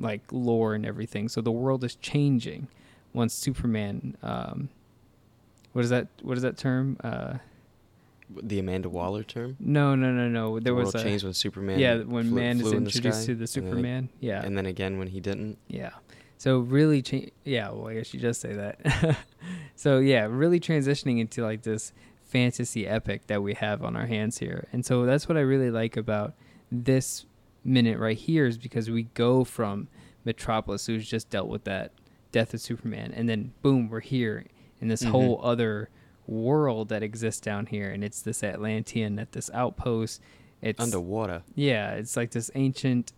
like 0.00 0.20
lore 0.30 0.74
and 0.74 0.84
everything. 0.84 1.30
So 1.30 1.40
the 1.40 1.50
world 1.50 1.82
is 1.82 1.94
changing 1.96 2.68
once 3.14 3.32
Superman 3.32 4.18
um, 4.22 4.68
what 5.72 5.82
is 5.82 5.88
that 5.88 6.08
what 6.20 6.36
is 6.36 6.42
that 6.42 6.58
term? 6.58 6.98
Uh, 7.02 7.38
the 8.28 8.58
amanda 8.58 8.88
waller 8.88 9.22
term 9.22 9.56
no, 9.60 9.94
no, 9.94 10.10
no, 10.12 10.28
no. 10.28 10.58
There 10.58 10.74
the 10.74 10.80
was 10.80 10.94
a 10.94 11.02
changed 11.02 11.24
when 11.24 11.32
superman 11.34 11.78
yeah, 11.78 11.98
when 11.98 12.26
flew- 12.28 12.34
man 12.40 12.56
is 12.56 12.62
flew 12.62 12.72
in 12.72 12.84
the 12.84 12.88
introduced 12.90 13.18
sky, 13.22 13.26
to 13.26 13.26
the 13.26 13.32
and 13.32 13.38
then- 13.40 13.46
Superman. 13.48 14.08
yeah, 14.20 14.44
and 14.44 14.56
then 14.58 14.66
again 14.66 14.98
when 14.98 15.08
he 15.08 15.20
didn't 15.20 15.58
yeah. 15.68 15.90
So 16.38 16.58
really 16.58 17.00
change. 17.00 17.30
Yeah, 17.44 17.70
well, 17.70 17.88
I 17.88 17.94
guess 17.94 18.12
you 18.12 18.20
just 18.20 18.40
say 18.42 18.52
that. 18.52 19.16
so 19.74 19.98
yeah, 19.98 20.26
really 20.30 20.60
transitioning 20.60 21.18
into 21.20 21.42
like 21.42 21.62
this 21.62 21.92
fantasy 22.24 22.86
epic 22.86 23.26
that 23.28 23.42
we 23.42 23.54
have 23.54 23.82
on 23.82 23.96
our 23.96 24.06
hands 24.06 24.38
here, 24.38 24.66
and 24.72 24.84
so 24.84 25.06
that's 25.06 25.28
what 25.28 25.36
I 25.38 25.40
really 25.40 25.70
like 25.70 25.96
about 25.96 26.34
this 26.70 27.24
minute 27.64 27.98
right 27.98 28.18
here 28.18 28.46
is 28.46 28.58
because 28.58 28.90
we 28.90 29.04
go 29.14 29.44
from 29.44 29.88
Metropolis, 30.24 30.86
who's 30.86 31.08
just 31.08 31.30
dealt 31.30 31.48
with 31.48 31.64
that 31.64 31.92
death 32.32 32.52
of 32.52 32.60
Superman, 32.60 33.12
and 33.14 33.28
then 33.28 33.52
boom, 33.62 33.88
we're 33.88 34.00
here 34.00 34.44
in 34.80 34.88
this 34.88 35.02
Mhm. 35.02 35.10
whole 35.12 35.40
other 35.42 35.88
world 36.26 36.88
that 36.88 37.02
exists 37.02 37.40
down 37.40 37.66
here, 37.66 37.90
and 37.90 38.02
it's 38.04 38.22
this 38.22 38.42
Atlantean 38.42 39.18
at 39.18 39.32
this 39.32 39.50
outpost. 39.52 40.20
It's 40.62 40.80
underwater 40.80 41.42
yeah, 41.54 41.92
it's 41.92 42.16
like 42.16 42.30
this 42.30 42.50
ancient 42.54 43.12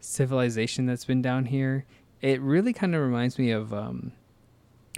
civilization 0.00 0.86
that's 0.86 1.04
been 1.04 1.22
down 1.22 1.46
here. 1.46 1.84
It 2.20 2.40
really 2.40 2.72
kind 2.72 2.94
of 2.94 3.00
reminds 3.00 3.38
me 3.38 3.50
of 3.50 3.72
um, 3.72 4.12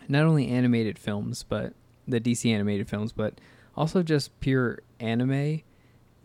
not 0.08 0.24
only 0.24 0.48
animated 0.48 0.98
films, 0.98 1.42
but 1.42 1.74
the 2.08 2.20
DC 2.20 2.50
animated 2.52 2.88
films, 2.88 3.12
but 3.12 3.40
also 3.76 4.02
just 4.02 4.38
pure 4.40 4.80
anime 4.98 5.62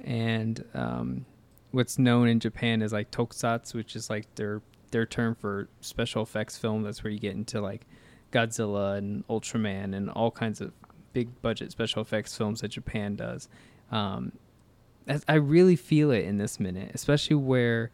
and 0.03 0.63
um, 0.73 1.25
what's 1.71 1.99
known 1.99 2.27
in 2.27 2.39
Japan 2.39 2.81
as 2.81 2.93
like 2.93 3.11
tokusatsu, 3.11 3.75
which 3.75 3.95
is 3.95 4.09
like 4.09 4.33
their 4.35 4.61
their 4.91 5.05
term 5.05 5.35
for 5.35 5.67
special 5.81 6.23
effects 6.23 6.57
film. 6.57 6.83
That's 6.83 7.03
where 7.03 7.11
you 7.11 7.19
get 7.19 7.35
into 7.35 7.61
like 7.61 7.85
Godzilla 8.31 8.97
and 8.97 9.27
Ultraman 9.27 9.95
and 9.95 10.09
all 10.09 10.31
kinds 10.31 10.61
of 10.61 10.71
big 11.15 11.41
budget 11.41 11.71
special 11.71 12.01
effects 12.03 12.37
films 12.37 12.61
that 12.61 12.67
Japan 12.67 13.15
does. 13.15 13.47
Um, 13.89 14.33
as- 15.07 15.23
I 15.27 15.35
really 15.35 15.75
feel 15.77 16.11
it 16.11 16.25
in 16.25 16.37
this 16.37 16.59
minute, 16.59 16.91
especially 16.93 17.37
where 17.37 17.89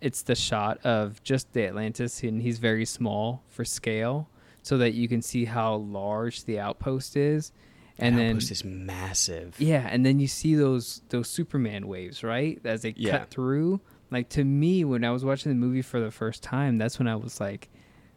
it's 0.00 0.22
the 0.22 0.34
shot 0.34 0.84
of 0.84 1.22
just 1.22 1.52
the 1.52 1.64
Atlantis 1.64 2.22
and 2.24 2.42
he's 2.42 2.58
very 2.58 2.84
small 2.84 3.42
for 3.48 3.64
scale 3.64 4.28
so 4.62 4.76
that 4.78 4.94
you 4.94 5.06
can 5.08 5.22
see 5.22 5.44
how 5.44 5.76
large 5.76 6.44
the 6.44 6.58
outpost 6.58 7.16
is. 7.16 7.52
and 7.98 8.16
then 8.18 8.30
outpost 8.36 8.50
is 8.50 8.64
massive. 8.64 9.54
yeah, 9.60 9.86
and 9.92 10.04
then 10.04 10.18
you 10.18 10.26
see 10.26 10.54
those 10.56 11.02
those 11.10 11.28
Superman 11.28 11.86
waves, 11.86 12.24
right? 12.24 12.58
As 12.64 12.82
they 12.82 12.94
Yeah. 12.96 13.18
cut 13.18 13.30
through. 13.30 13.80
Like 14.10 14.28
to 14.30 14.42
me, 14.44 14.84
when 14.84 15.04
I 15.04 15.10
was 15.10 15.24
watching 15.24 15.52
the 15.52 15.56
movie 15.66 15.82
for 15.82 16.00
the 16.00 16.10
first 16.10 16.42
time, 16.42 16.78
that's 16.78 16.98
when 16.98 17.06
I 17.06 17.14
was 17.16 17.38
like, 17.40 17.68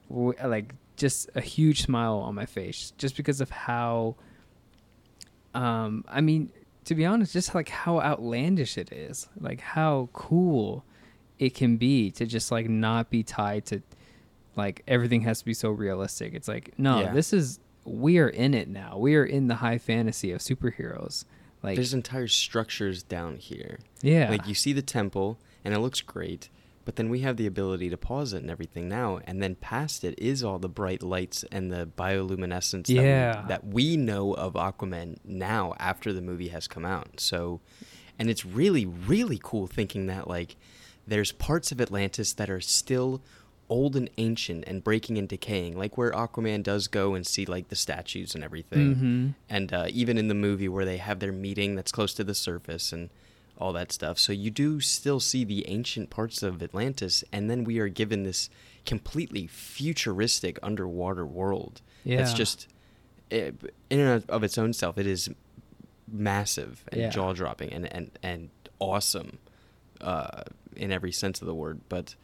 like 0.10 0.74
just 0.98 1.30
a 1.36 1.42
huge 1.42 1.82
smile 1.84 2.16
on 2.18 2.36
my 2.36 2.46
face, 2.46 2.94
just 2.98 3.16
because 3.18 3.42
of 3.42 3.50
how. 3.50 4.16
Um, 5.54 6.04
I 6.08 6.22
mean, 6.22 6.52
to 6.86 6.96
be 6.96 7.06
honest, 7.06 7.34
just 7.34 7.56
like 7.56 7.70
how 7.70 8.00
outlandish 8.02 8.78
it 8.78 8.92
is, 8.92 9.28
like 9.40 9.62
how 9.62 10.10
cool 10.14 10.84
it 11.40 11.54
can 11.54 11.78
be 11.78 12.12
to 12.12 12.26
just 12.26 12.52
like 12.52 12.70
not 12.70 13.10
be 13.10 13.24
tied 13.24 13.66
to, 13.68 13.82
like 14.56 14.84
everything 14.88 15.22
has 15.22 15.40
to 15.40 15.46
be 15.46 15.54
so 15.54 15.70
realistic. 15.70 16.34
It's 16.34 16.48
like 16.48 16.74
no, 16.78 17.02
Yeah. 17.02 17.14
this 17.14 17.32
is 17.34 17.60
we 17.86 18.18
are 18.18 18.30
in 18.30 18.54
it 18.54 18.68
now. 18.68 18.98
We 18.98 19.16
are 19.16 19.24
in 19.26 19.48
the 19.48 19.56
high 19.56 19.78
fantasy 19.78 20.32
of 20.32 20.42
superheroes. 20.42 21.24
Like 21.64 21.76
There's 21.76 21.94
entire 21.94 22.28
structures 22.28 23.02
down 23.04 23.38
here. 23.38 23.80
yeah, 24.02 24.30
Like 24.30 24.48
you 24.48 24.54
see 24.56 24.74
the 24.74 24.82
temple 24.82 25.38
and 25.64 25.74
it 25.74 25.80
looks 25.80 26.02
great, 26.02 26.50
but 26.86 26.96
then 26.96 27.10
we 27.10 27.20
have 27.22 27.36
the 27.38 27.48
ability 27.48 27.90
to 27.90 27.98
pause 27.98 28.32
it 28.34 28.42
and 28.44 28.50
everything 28.52 28.88
now, 28.88 29.20
and 29.26 29.42
then 29.44 29.56
past 29.56 30.04
it 30.04 30.18
is 30.20 30.44
all 30.44 30.60
the 30.60 30.70
bright 30.70 31.04
lights 31.04 31.44
and 31.52 31.72
the 31.72 31.86
bioluminescence 31.98 32.88
that, 32.88 33.42
we, 33.44 33.48
that 33.50 33.68
we 33.68 33.98
know 33.98 34.34
of 34.34 34.54
Aquaman 34.54 35.18
now 35.26 35.74
after 35.80 36.14
the 36.14 36.22
movie 36.22 36.50
has 36.50 36.68
come 36.68 36.86
out. 36.86 37.20
So, 37.20 37.60
and 38.18 38.30
it's 38.30 38.46
really 38.46 38.86
really 38.86 39.40
cool 39.44 39.68
thinking 39.68 40.08
that 40.08 40.28
like 40.28 40.56
there's 41.08 41.32
parts 41.32 41.72
of 41.72 41.82
Atlantis 41.82 42.34
that 42.34 42.50
are 42.50 42.62
still 42.62 43.22
old 43.68 43.96
and 43.96 44.10
ancient 44.18 44.64
and 44.68 44.84
breaking 44.84 45.18
and 45.18 45.28
decaying, 45.28 45.76
like 45.78 45.98
where 45.98 46.12
Aquaman 46.12 46.62
does 46.62 46.88
go 46.88 47.16
and 47.16 47.26
see 47.26 47.46
like 47.46 47.70
the 47.70 47.76
statues 47.76 48.36
and 48.36 48.44
everything 48.44 48.96
Mhm. 48.96 49.34
and 49.50 49.74
uh, 49.74 49.88
even 49.90 50.18
in 50.20 50.28
the 50.28 50.36
movie 50.36 50.70
where 50.70 50.86
they 50.86 50.98
have 50.98 51.20
their 51.20 51.32
meeting 51.32 51.76
that's 51.76 51.92
close 51.92 52.14
to 52.14 52.24
the 52.24 52.36
surface 52.36 52.94
and 52.94 53.10
all 53.58 53.72
that 53.74 53.92
stuff. 53.92 54.18
So 54.20 54.32
you 54.34 54.52
do 54.52 54.80
still 54.80 55.20
see 55.20 55.44
the 55.44 55.68
ancient 55.68 56.10
parts 56.10 56.44
of 56.44 56.62
Atlantis, 56.62 57.24
and 57.32 57.50
then 57.50 57.64
we 57.64 57.80
are 57.80 57.88
given 57.88 58.24
this 58.24 58.50
completely 58.86 59.48
futuristic 59.48 60.60
underwater 60.62 61.26
world. 61.26 61.82
It's 62.04 62.32
Yeah. 62.32 62.38
just 62.38 62.68
it, 63.32 63.56
in 63.90 64.00
and 64.00 64.24
of 64.30 64.44
its 64.44 64.58
own 64.58 64.72
self, 64.74 64.98
it 64.98 65.08
is 65.08 65.30
massive 66.12 66.84
and 66.92 67.02
Yeah. 67.02 67.10
jaw 67.10 67.34
dropping 67.34 67.72
and 67.74 67.92
and 67.92 68.12
and 68.22 68.50
awesome 68.80 69.40
uh, 70.02 70.44
in 70.76 70.92
every 70.92 71.12
sense 71.12 71.42
of 71.42 71.48
the 71.48 71.56
word, 71.56 71.82
but. 71.90 72.16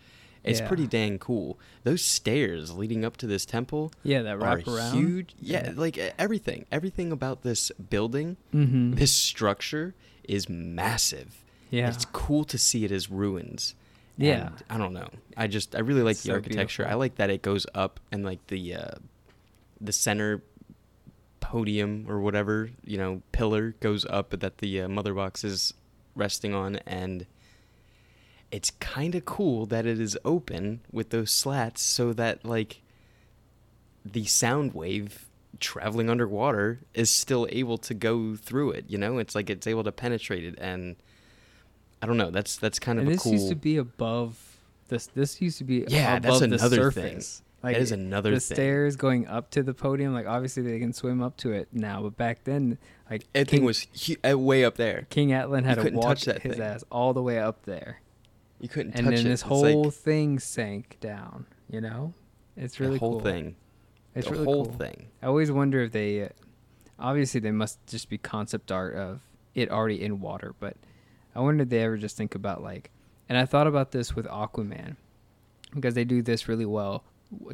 It's 0.44 0.60
Yeah. 0.60 0.68
pretty 0.70 0.88
dang 0.88 1.20
cool. 1.20 1.60
Those 1.84 2.02
stairs 2.04 2.72
leading 2.76 3.06
up 3.06 3.16
to 3.18 3.28
this 3.28 3.46
temple 3.46 3.92
Yeah, 4.04 4.24
that 4.24 4.40
wrap 4.40 4.66
are 4.68 4.76
around. 4.76 4.96
huge. 4.98 5.36
Yeah, 5.40 5.66
Yeah. 5.66 5.74
like 5.76 6.00
uh, 6.00 6.10
everything, 6.18 6.66
everything 6.72 7.12
about 7.12 7.44
this 7.44 7.72
building, 7.92 8.38
Mhm. 8.52 8.96
this 8.96 9.12
structure 9.14 9.94
is 10.28 10.50
massive. 10.50 11.44
Yeah. 11.70 11.88
it's 11.88 12.06
cool 12.06 12.44
to 12.46 12.58
see 12.58 12.84
it 12.84 12.92
as 12.92 13.10
ruins. 13.10 13.76
Yeah. 14.18 14.48
And 14.48 14.64
I 14.70 14.78
don't 14.78 14.94
know. 14.94 15.08
I 15.38 15.48
just 15.48 15.76
I 15.76 15.80
really 15.80 16.02
like 16.02 16.12
It's 16.12 16.24
the 16.24 16.28
so 16.30 16.34
architecture. 16.34 16.86
I 16.88 16.96
like 16.96 17.16
that 17.16 17.30
it 17.30 17.42
goes 17.42 17.66
up 17.74 18.00
and 18.12 18.26
like 18.26 18.46
the 18.48 18.76
uh, 18.76 18.92
the 19.80 19.94
center 19.94 20.44
podium 21.40 22.06
or 22.08 22.20
whatever 22.20 22.70
you 22.86 22.98
know 22.98 23.22
pillar 23.32 23.76
goes 23.80 24.06
up 24.06 24.30
that 24.30 24.60
the 24.60 24.82
uh, 24.82 24.88
mother 24.88 25.14
box 25.14 25.44
is 25.44 25.74
resting 26.16 26.54
on 26.54 26.76
and 26.86 27.26
it's 28.52 28.70
kind 28.80 29.16
of 29.16 29.26
cool 29.26 29.66
that 29.66 29.86
it 29.86 30.00
is 30.00 30.18
open 30.24 30.82
with 30.92 31.10
those 31.10 31.32
slats 31.32 31.82
so 31.82 32.14
that 32.14 32.46
like 32.46 32.82
the 34.06 34.24
sound 34.26 34.74
wave 34.74 35.26
traveling 35.60 36.10
underwater 36.10 36.80
is 36.94 37.10
still 37.10 37.48
able 37.52 37.78
to 37.78 37.94
go 37.94 38.36
through 38.36 38.72
it 38.72 38.86
you 38.88 38.98
know 38.98 39.18
it's 39.18 39.36
like 39.36 39.50
it's 39.50 39.68
able 39.68 39.84
to 39.84 39.92
penetrate 39.92 40.44
it 40.44 40.56
and 40.60 40.96
i 42.02 42.06
don't 42.08 42.18
know 42.18 42.32
that's 42.32 42.58
that's 42.58 42.80
kind 42.80 42.98
of 42.98 43.04
and 43.04 43.10
a 43.10 43.16
this 43.16 43.24
cool 43.24 43.34
used 43.34 43.50
to 43.50 43.56
be 43.56 43.78
above 43.78 44.48
this. 44.88 45.08
This 45.08 45.42
used 45.42 45.58
to 45.60 45.64
be 45.64 45.86
Yeah, 45.88 46.18
above 46.18 46.24
that's 46.24 46.40
the 46.40 46.46
another 46.46 46.92
thing. 46.92 47.04
surface. 47.14 47.42
That 47.62 47.78
is 47.78 47.92
another 47.94 48.32
the 48.32 48.40
thing. 48.42 48.56
stairs 48.56 48.96
going 48.98 49.26
up 49.26 49.50
to 49.52 49.64
the 49.64 49.74
podium. 49.74 50.14
Like 50.14 50.28
obviously 50.28 50.64
they 50.64 50.80
can 50.80 50.92
swim 50.92 51.22
up 51.22 51.38
to 51.38 51.54
it 51.54 51.70
now, 51.72 52.02
but 52.02 52.18
back 52.18 52.44
then, 52.44 52.78
like 53.10 53.26
that 53.32 53.48
thing 53.48 53.64
was 53.64 53.88
hu- 54.06 54.16
uh, 54.30 54.38
way 54.38 54.66
up 54.66 54.76
there 54.76 55.08
King 55.10 55.30
Atlan 55.30 55.64
had 55.64 55.80
to 55.80 55.92
walk 55.92 56.18
his 56.18 56.26
thing. 56.42 56.62
ass 56.62 56.84
all 56.92 57.14
the 57.14 57.22
way 57.22 57.40
up 57.40 57.64
there, 57.64 58.02
you 58.60 58.68
couldn't 58.68 58.96
and 58.96 59.06
touch 59.06 59.16
then 59.16 59.24
this 59.24 59.44
whole 59.44 59.84
like 59.86 59.94
thing 59.94 60.40
sank 60.40 60.98
down. 61.00 61.46
You 61.70 61.80
know, 61.80 62.14
it's 62.58 62.82
really 62.82 62.96
the 62.96 63.00
whole 63.00 63.12
cool. 63.14 63.22
thing 63.22 63.56
It's 64.16 64.28
the 64.28 64.34
really 64.34 64.46
whole 64.46 64.66
cool. 64.66 64.74
thing 64.76 65.08
I 65.22 65.28
always 65.28 65.52
wonder 65.52 65.82
if 65.84 65.92
they, 65.92 66.24
uh, 66.24 66.30
obviously, 67.00 67.40
they 67.40 67.52
must 67.52 67.86
just 67.88 68.10
be 68.10 68.18
concept 68.18 68.72
art 68.72 68.96
of 68.96 69.22
it 69.56 69.70
already 69.72 70.02
in 70.02 70.20
water. 70.20 70.54
But 70.60 70.76
I 71.36 71.40
wonder 71.40 71.64
if 71.64 71.70
they 71.70 71.84
ever 71.84 71.98
just 71.98 72.18
think 72.18 72.36
about 72.36 72.62
like, 72.62 72.92
and 73.30 73.38
I 73.38 73.46
thought 73.46 73.68
about 73.68 73.92
this 73.92 74.16
with 74.16 74.26
Aquaman 74.28 74.96
because 75.74 75.94
they 75.94 76.04
do 76.04 76.22
this 76.22 76.48
really 76.48 76.66
well. 76.66 77.04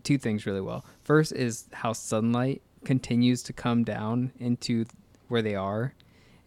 Two 0.04 0.18
things 0.18 0.46
really 0.48 0.62
well. 0.62 0.84
First 1.04 1.34
is 1.34 1.68
how 1.72 1.94
sunlight 1.94 2.62
continues 2.86 3.44
to 3.44 3.54
come 3.54 3.84
down 3.84 4.32
into 4.40 4.86
where 5.28 5.42
they 5.44 5.54
are, 5.56 5.94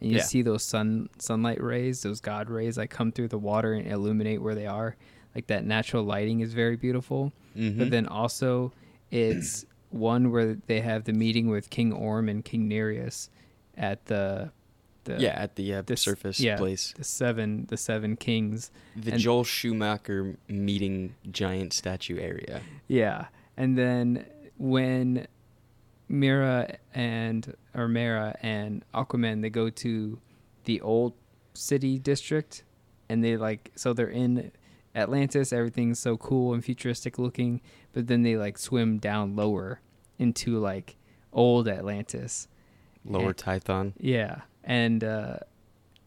and 0.00 0.11
you 0.11 0.17
Yeah. 0.17 0.23
see 0.25 0.43
those 0.43 0.64
sun 0.64 1.09
sunlight 1.19 1.62
rays, 1.62 2.02
those 2.02 2.21
God 2.21 2.50
rays, 2.50 2.76
like 2.76 2.90
come 2.90 3.12
through 3.12 3.29
the 3.29 3.38
water 3.38 3.75
and 3.75 3.87
illuminate 3.87 4.43
where 4.43 4.55
they 4.57 4.67
are. 4.67 4.97
Like 5.35 5.47
that 5.47 5.64
natural 5.64 6.02
lighting 6.02 6.40
is 6.40 6.55
very 6.55 6.75
beautiful 6.76 7.33
Mhm. 7.57 7.79
but 7.79 7.90
then 7.90 8.07
also 8.07 8.73
it's 9.12 9.64
one 9.91 10.31
where 10.31 10.57
they 10.67 10.81
have 10.81 11.05
the 11.05 11.13
meeting 11.13 11.49
with 11.49 11.71
King 11.71 11.93
Orm 11.93 12.29
and 12.29 12.45
King 12.45 12.69
Nereus 12.69 13.29
at 13.77 14.07
the 14.07 14.51
the 15.05 15.21
yeah 15.21 15.31
at 15.31 15.57
the 15.57 15.75
uh, 15.75 15.83
the 15.83 15.97
surface 15.97 16.41
yeah, 16.41 16.57
place. 16.57 16.93
the 16.97 17.05
seven 17.05 17.67
the 17.69 17.77
seven 17.77 18.17
kings. 18.17 18.71
The 18.97 19.13
and- 19.13 19.21
joel 19.21 19.45
schumacher 19.45 20.37
meeting 20.49 21.15
giant 21.31 21.73
statue 21.73 22.19
area. 22.19 22.63
Yeah 22.89 23.27
and 23.61 23.77
then 23.77 24.25
when 24.59 25.27
Mera 26.09 26.77
and 26.95 27.55
or 27.75 27.89
Mara 27.89 28.35
and 28.43 28.85
Aquaman 28.95 29.43
they 29.43 29.51
go 29.51 29.69
to 29.71 30.19
the 30.65 30.81
old 30.81 31.13
city 31.55 31.99
district 31.99 32.65
and 33.09 33.23
they 33.23 33.37
like 33.37 33.71
so 33.77 33.93
they're 33.93 34.09
in 34.09 34.51
Atlantis 34.95 35.53
everything's 35.53 35.99
so 35.99 36.17
cool 36.17 36.53
and 36.55 36.65
futuristic 36.65 37.19
looking 37.19 37.61
but 37.93 38.07
then 38.09 38.23
they 38.23 38.37
like 38.37 38.59
swim 38.59 38.99
down 38.99 39.37
lower 39.37 39.81
into 40.19 40.59
like 40.59 40.97
old 41.33 41.69
Atlantis. 41.69 42.49
Lower 43.05 43.29
And- 43.29 43.37
tython? 43.37 43.93
Yeah 43.99 44.43
and 44.65 45.03
uh 45.05 45.37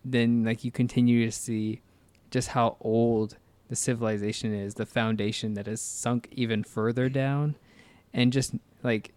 then 0.05 0.43
like 0.43 0.63
you 0.63 0.71
continue 0.71 1.25
to 1.25 1.31
see 1.31 1.81
just 2.29 2.49
how 2.49 2.77
old 2.81 3.37
the 3.69 3.75
civilization 3.75 4.53
is 4.53 4.73
the 4.75 4.85
foundation 4.85 5.53
that 5.53 5.65
has 5.65 5.81
sunk 5.81 6.27
even 6.31 6.63
further 6.63 7.07
down. 7.09 7.55
And 8.13 8.31
just 8.33 8.53
like 8.83 9.13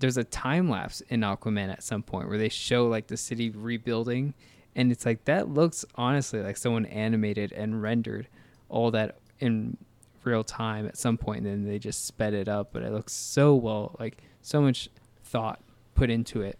there's 0.00 0.16
a 0.18 0.24
time 0.24 0.68
lapse 0.68 1.00
in 1.08 1.20
Aquaman 1.22 1.72
at 1.72 1.82
some 1.82 2.02
point 2.02 2.28
where 2.28 2.38
they 2.38 2.48
show 2.50 2.86
like 2.86 3.06
the 3.08 3.16
city 3.16 3.50
rebuilding 3.50 4.34
and 4.76 4.92
it's 4.92 5.04
like 5.06 5.24
that 5.24 5.48
looks 5.48 5.84
honestly 5.96 6.40
like 6.40 6.56
someone 6.56 6.86
animated 6.86 7.50
and 7.52 7.82
rendered 7.82 8.28
all 8.68 8.90
that 8.90 9.18
in 9.40 9.76
real 10.24 10.44
time 10.44 10.86
at 10.86 10.96
some 10.96 11.16
point 11.16 11.44
and 11.44 11.46
then 11.46 11.64
they 11.64 11.78
just 11.78 12.06
sped 12.06 12.34
it 12.34 12.48
up 12.48 12.72
but 12.72 12.82
it 12.82 12.92
looks 12.92 13.12
so 13.12 13.54
well 13.54 13.96
like 13.98 14.22
so 14.42 14.60
much 14.60 14.88
thought 15.24 15.60
put 15.94 16.10
into 16.10 16.42
it. 16.42 16.58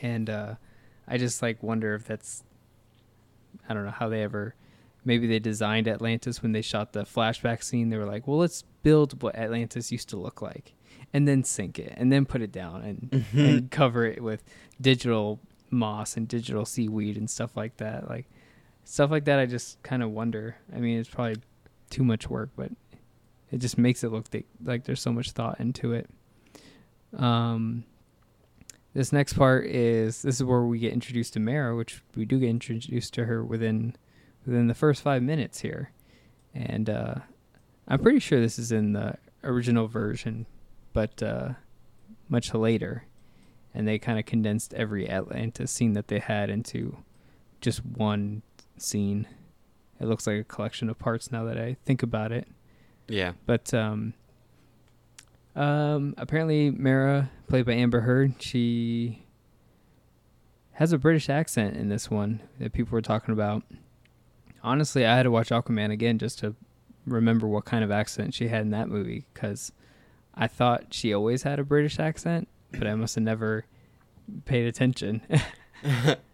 And 0.00 0.28
uh 0.28 0.54
I 1.08 1.18
just 1.18 1.42
like 1.42 1.62
wonder 1.62 1.94
if 1.94 2.04
that's 2.04 2.44
I 3.68 3.74
don't 3.74 3.84
know 3.84 3.90
how 3.90 4.08
they 4.08 4.22
ever 4.22 4.54
maybe 5.04 5.26
they 5.26 5.38
designed 5.38 5.86
Atlantis 5.86 6.42
when 6.42 6.52
they 6.52 6.62
shot 6.62 6.92
the 6.92 7.04
flashback 7.04 7.62
scene. 7.62 7.88
They 7.88 7.96
were 7.96 8.06
like 8.06 8.26
well 8.26 8.38
let's 8.38 8.62
build 8.82 9.22
what 9.22 9.36
Atlantis 9.36 9.92
used 9.92 10.08
to 10.10 10.16
look 10.16 10.42
like 10.42 10.74
and 11.12 11.26
then 11.26 11.44
sink 11.44 11.78
it 11.78 11.94
and 11.96 12.12
then 12.12 12.26
put 12.26 12.42
it 12.42 12.52
down 12.52 12.82
and 12.82 13.24
and 13.32 13.70
cover 13.70 14.04
it 14.04 14.22
with 14.22 14.42
digital 14.80 15.40
moss 15.70 16.16
and 16.16 16.28
digital 16.28 16.64
seaweed 16.64 17.16
and 17.16 17.28
stuff 17.28 17.56
like 17.56 17.76
that 17.78 18.08
like 18.08 18.28
stuff 18.86 19.10
like 19.10 19.26
that 19.26 19.38
I 19.38 19.46
just 19.46 19.82
kind 19.82 20.02
of 20.02 20.10
wonder. 20.10 20.56
I 20.74 20.78
mean 20.78 20.98
it's 20.98 21.10
probably 21.10 21.36
too 21.90 22.04
much 22.04 22.28
work 22.30 22.50
but 22.56 22.70
it 23.50 23.58
just 23.58 23.78
makes 23.78 24.02
it 24.02 24.10
look 24.10 24.30
th- 24.30 24.46
like 24.64 24.84
there's 24.84 25.00
so 25.00 25.12
much 25.12 25.32
thought 25.32 25.60
into 25.60 25.92
it. 25.92 26.08
Um 27.16 27.84
this 28.96 29.12
next 29.12 29.34
part 29.34 29.66
is 29.66 30.22
this 30.22 30.36
is 30.36 30.44
where 30.44 30.62
we 30.62 30.78
get 30.78 30.94
introduced 30.94 31.34
to 31.34 31.40
Mara, 31.40 31.76
which 31.76 32.02
we 32.16 32.24
do 32.24 32.38
get 32.38 32.48
introduced 32.48 33.12
to 33.12 33.26
her 33.26 33.44
within 33.44 33.94
within 34.46 34.68
the 34.68 34.74
first 34.74 35.02
five 35.02 35.22
minutes 35.22 35.60
here, 35.60 35.90
and 36.54 36.88
uh, 36.88 37.16
I'm 37.86 37.98
pretty 37.98 38.20
sure 38.20 38.40
this 38.40 38.58
is 38.58 38.72
in 38.72 38.94
the 38.94 39.16
original 39.44 39.86
version, 39.86 40.46
but 40.94 41.22
uh, 41.22 41.50
much 42.30 42.54
later, 42.54 43.04
and 43.74 43.86
they 43.86 43.98
kind 43.98 44.18
of 44.18 44.24
condensed 44.24 44.72
every 44.72 45.10
Atlantis 45.10 45.70
scene 45.70 45.92
that 45.92 46.08
they 46.08 46.20
had 46.20 46.48
into 46.48 46.96
just 47.60 47.84
one 47.84 48.40
scene. 48.82 49.26
It 50.00 50.06
looks 50.06 50.26
like 50.26 50.38
a 50.38 50.44
collection 50.44 50.88
of 50.90 50.98
parts 50.98 51.32
now 51.32 51.44
that 51.44 51.58
I 51.58 51.76
think 51.84 52.02
about 52.02 52.32
it. 52.32 52.46
yeah 53.08 53.32
But 53.46 53.72
um, 53.72 54.14
um, 55.54 56.14
apparently, 56.18 56.70
Mara, 56.70 57.30
played 57.48 57.64
by 57.64 57.72
Amber 57.72 58.00
Heard, 58.00 58.42
she 58.42 59.22
has 60.72 60.92
a 60.92 60.98
British 60.98 61.30
accent 61.30 61.76
in 61.76 61.88
this 61.88 62.10
one 62.10 62.40
that 62.58 62.72
people 62.74 62.92
were 62.92 63.02
talking 63.02 63.32
about. 63.32 63.62
Honestly, 64.62 65.06
I 65.06 65.16
had 65.16 65.22
to 65.22 65.30
watch 65.30 65.48
Aquaman 65.48 65.90
again 65.90 66.18
just 66.18 66.38
to 66.40 66.54
remember 67.06 67.46
what 67.46 67.64
kind 67.64 67.82
of 67.82 67.90
accent 67.90 68.34
she 68.34 68.48
had 68.48 68.62
in 68.62 68.70
that 68.70 68.88
movie 68.88 69.24
because 69.32 69.72
I 70.34 70.48
thought 70.48 70.92
she 70.92 71.14
always 71.14 71.44
had 71.44 71.58
a 71.58 71.64
British 71.64 71.98
accent, 71.98 72.48
but 72.72 72.86
I 72.86 72.94
must 72.94 73.14
have 73.14 73.24
never 73.24 73.64
paid 74.44 74.66
attention. 74.66 75.22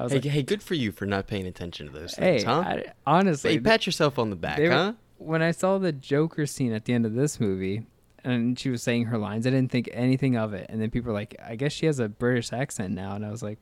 I 0.00 0.04
was 0.04 0.12
Hey, 0.12 0.18
like, 0.18 0.24
hey, 0.32 0.42
good 0.42 0.62
for 0.62 0.74
you 0.74 0.92
for 0.92 1.04
not 1.04 1.26
paying 1.26 1.46
attention 1.46 1.86
to 1.86 1.92
those 1.92 2.14
hey, 2.14 2.38
things, 2.38 2.44
huh? 2.44 2.60
I, 2.66 2.84
honestly, 3.06 3.52
hey, 3.52 3.60
pat 3.60 3.84
yourself 3.84 4.18
on 4.18 4.30
the 4.30 4.36
back, 4.36 4.58
were- 4.58 4.70
huh? 4.70 4.92
when 5.18 5.42
I 5.42 5.50
saw 5.50 5.76
the 5.78 5.92
Joker 5.92 6.46
scene 6.46 6.72
at 6.72 6.86
the 6.86 6.94
end 6.94 7.04
of 7.04 7.14
this 7.14 7.38
movie, 7.38 7.84
and 8.24 8.58
she 8.58 8.70
was 8.70 8.82
saying 8.82 9.04
her 9.06 9.18
lines, 9.18 9.46
I 9.46 9.50
didn't 9.50 9.70
think 9.70 9.90
anything 9.92 10.36
of 10.36 10.54
it. 10.54 10.66
And 10.70 10.80
then 10.80 10.90
people 10.90 11.08
were 11.12 11.18
like, 11.18 11.36
"I 11.44 11.54
guess 11.56 11.72
she 11.72 11.84
has 11.86 11.98
a 11.98 12.08
British 12.08 12.50
accent 12.52 12.94
now," 12.94 13.14
and 13.14 13.26
I 13.26 13.30
was 13.30 13.42
like, 13.42 13.58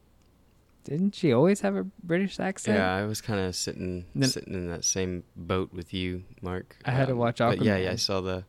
"Didn't 0.84 1.14
she 1.16 1.32
always 1.32 1.60
have 1.62 1.74
a 1.74 1.84
British 2.04 2.38
accent?" 2.38 2.78
Yeah, 2.78 2.94
I 2.94 3.04
was 3.04 3.20
kind 3.20 3.40
of 3.40 3.56
sitting 3.56 4.04
Then- 4.14 4.28
sitting 4.28 4.54
in 4.54 4.68
that 4.68 4.84
same 4.84 5.24
boat 5.34 5.72
with 5.72 5.92
you, 5.92 6.22
Mark. 6.40 6.76
I 6.84 6.92
had 6.92 7.06
to 7.06 7.12
um, 7.14 7.18
watch 7.18 7.38
but 7.38 7.60
Yeah, 7.62 7.76
yeah, 7.78 7.90
I 7.92 7.96
saw 7.96 8.20
the 8.20 8.44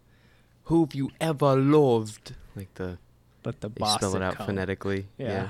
"Who've 0.65 0.93
you 0.93 1.09
ever 1.19 1.55
loved?" 1.55 2.35
Like 2.55 2.71
the 2.75 2.99
Let 3.43 3.61
the 3.61 3.69
boss 3.69 3.95
spell 3.95 4.15
it 4.15 4.21
out 4.21 4.35
come. 4.35 4.45
phonetically. 4.45 5.07
Yeah. 5.17 5.27
Yeah. 5.27 5.49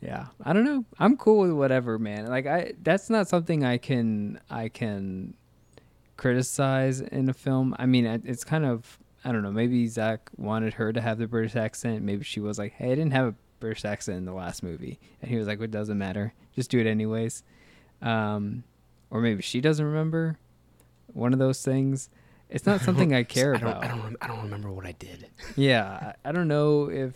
Yeah 0.00 0.26
i 0.44 0.52
don't 0.52 0.64
know. 0.64 0.84
I'm 0.98 1.16
cool 1.16 1.40
with 1.40 1.52
whatever, 1.52 1.98
man. 1.98 2.26
Like 2.26 2.46
I 2.46 2.72
that's 2.82 3.08
not 3.10 3.28
something 3.28 3.64
I 3.64 3.78
can 3.78 4.40
I 4.50 4.68
can 4.68 5.34
criticize 6.16 7.00
in 7.00 7.28
a 7.28 7.34
film. 7.34 7.74
I 7.78 7.86
mean, 7.86 8.06
it's 8.06 8.44
kind 8.44 8.64
of 8.64 8.98
I 9.24 9.32
don't 9.32 9.42
know, 9.42 9.50
maybe 9.50 9.86
Zack 9.88 10.30
wanted 10.36 10.74
her 10.74 10.92
to 10.92 11.00
have 11.00 11.18
the 11.18 11.26
British 11.26 11.56
accent. 11.56 12.02
Maybe 12.02 12.22
she 12.24 12.38
was 12.40 12.58
like, 12.58 12.72
"Hey, 12.74 12.92
I 12.92 12.94
didn't 12.94 13.10
have 13.12 13.26
a 13.26 13.34
British 13.58 13.84
accent 13.84 14.18
in 14.18 14.24
the 14.24 14.32
last 14.32 14.62
movie." 14.62 15.00
And 15.20 15.30
he 15.30 15.36
was 15.36 15.46
like, 15.48 15.60
"It 15.60 15.70
doesn't 15.70 15.98
matter. 15.98 16.32
Just 16.54 16.70
do 16.70 16.78
it 16.78 16.86
anyways." 16.86 17.42
Um 18.02 18.64
or 19.10 19.20
maybe 19.20 19.42
she 19.42 19.60
doesn't 19.60 19.84
remember. 19.84 20.38
One 21.12 21.32
of 21.32 21.38
those 21.38 21.62
things. 21.62 22.08
It's 22.50 22.66
not 22.66 22.80
something 22.86 23.14
I 23.14 23.24
care 23.24 23.54
I 23.54 23.58
about. 23.58 23.84
I 23.84 23.88
don't. 23.88 24.16
I 24.20 24.26
don't 24.28 24.42
remember 24.42 24.70
what 24.70 24.86
I 24.86 24.92
did. 24.92 25.28
Yeah, 25.56 26.12
I 26.24 26.32
don't 26.32 26.48
know 26.48 26.90
if 26.90 27.14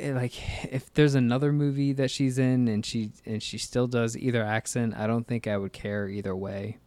like 0.00 0.32
if 0.72 0.92
there's 0.94 1.14
another 1.14 1.52
movie 1.52 1.92
that 1.94 2.10
she's 2.10 2.38
in 2.38 2.68
and 2.68 2.84
she 2.84 3.10
and 3.26 3.42
she 3.42 3.58
still 3.58 3.86
does 3.86 4.16
either 4.16 4.42
accent, 4.42 4.94
I 4.96 5.06
don't 5.06 5.26
think 5.26 5.46
I 5.46 5.56
would 5.56 5.72
care 5.72 6.08
either 6.08 6.34
way. 6.36 6.78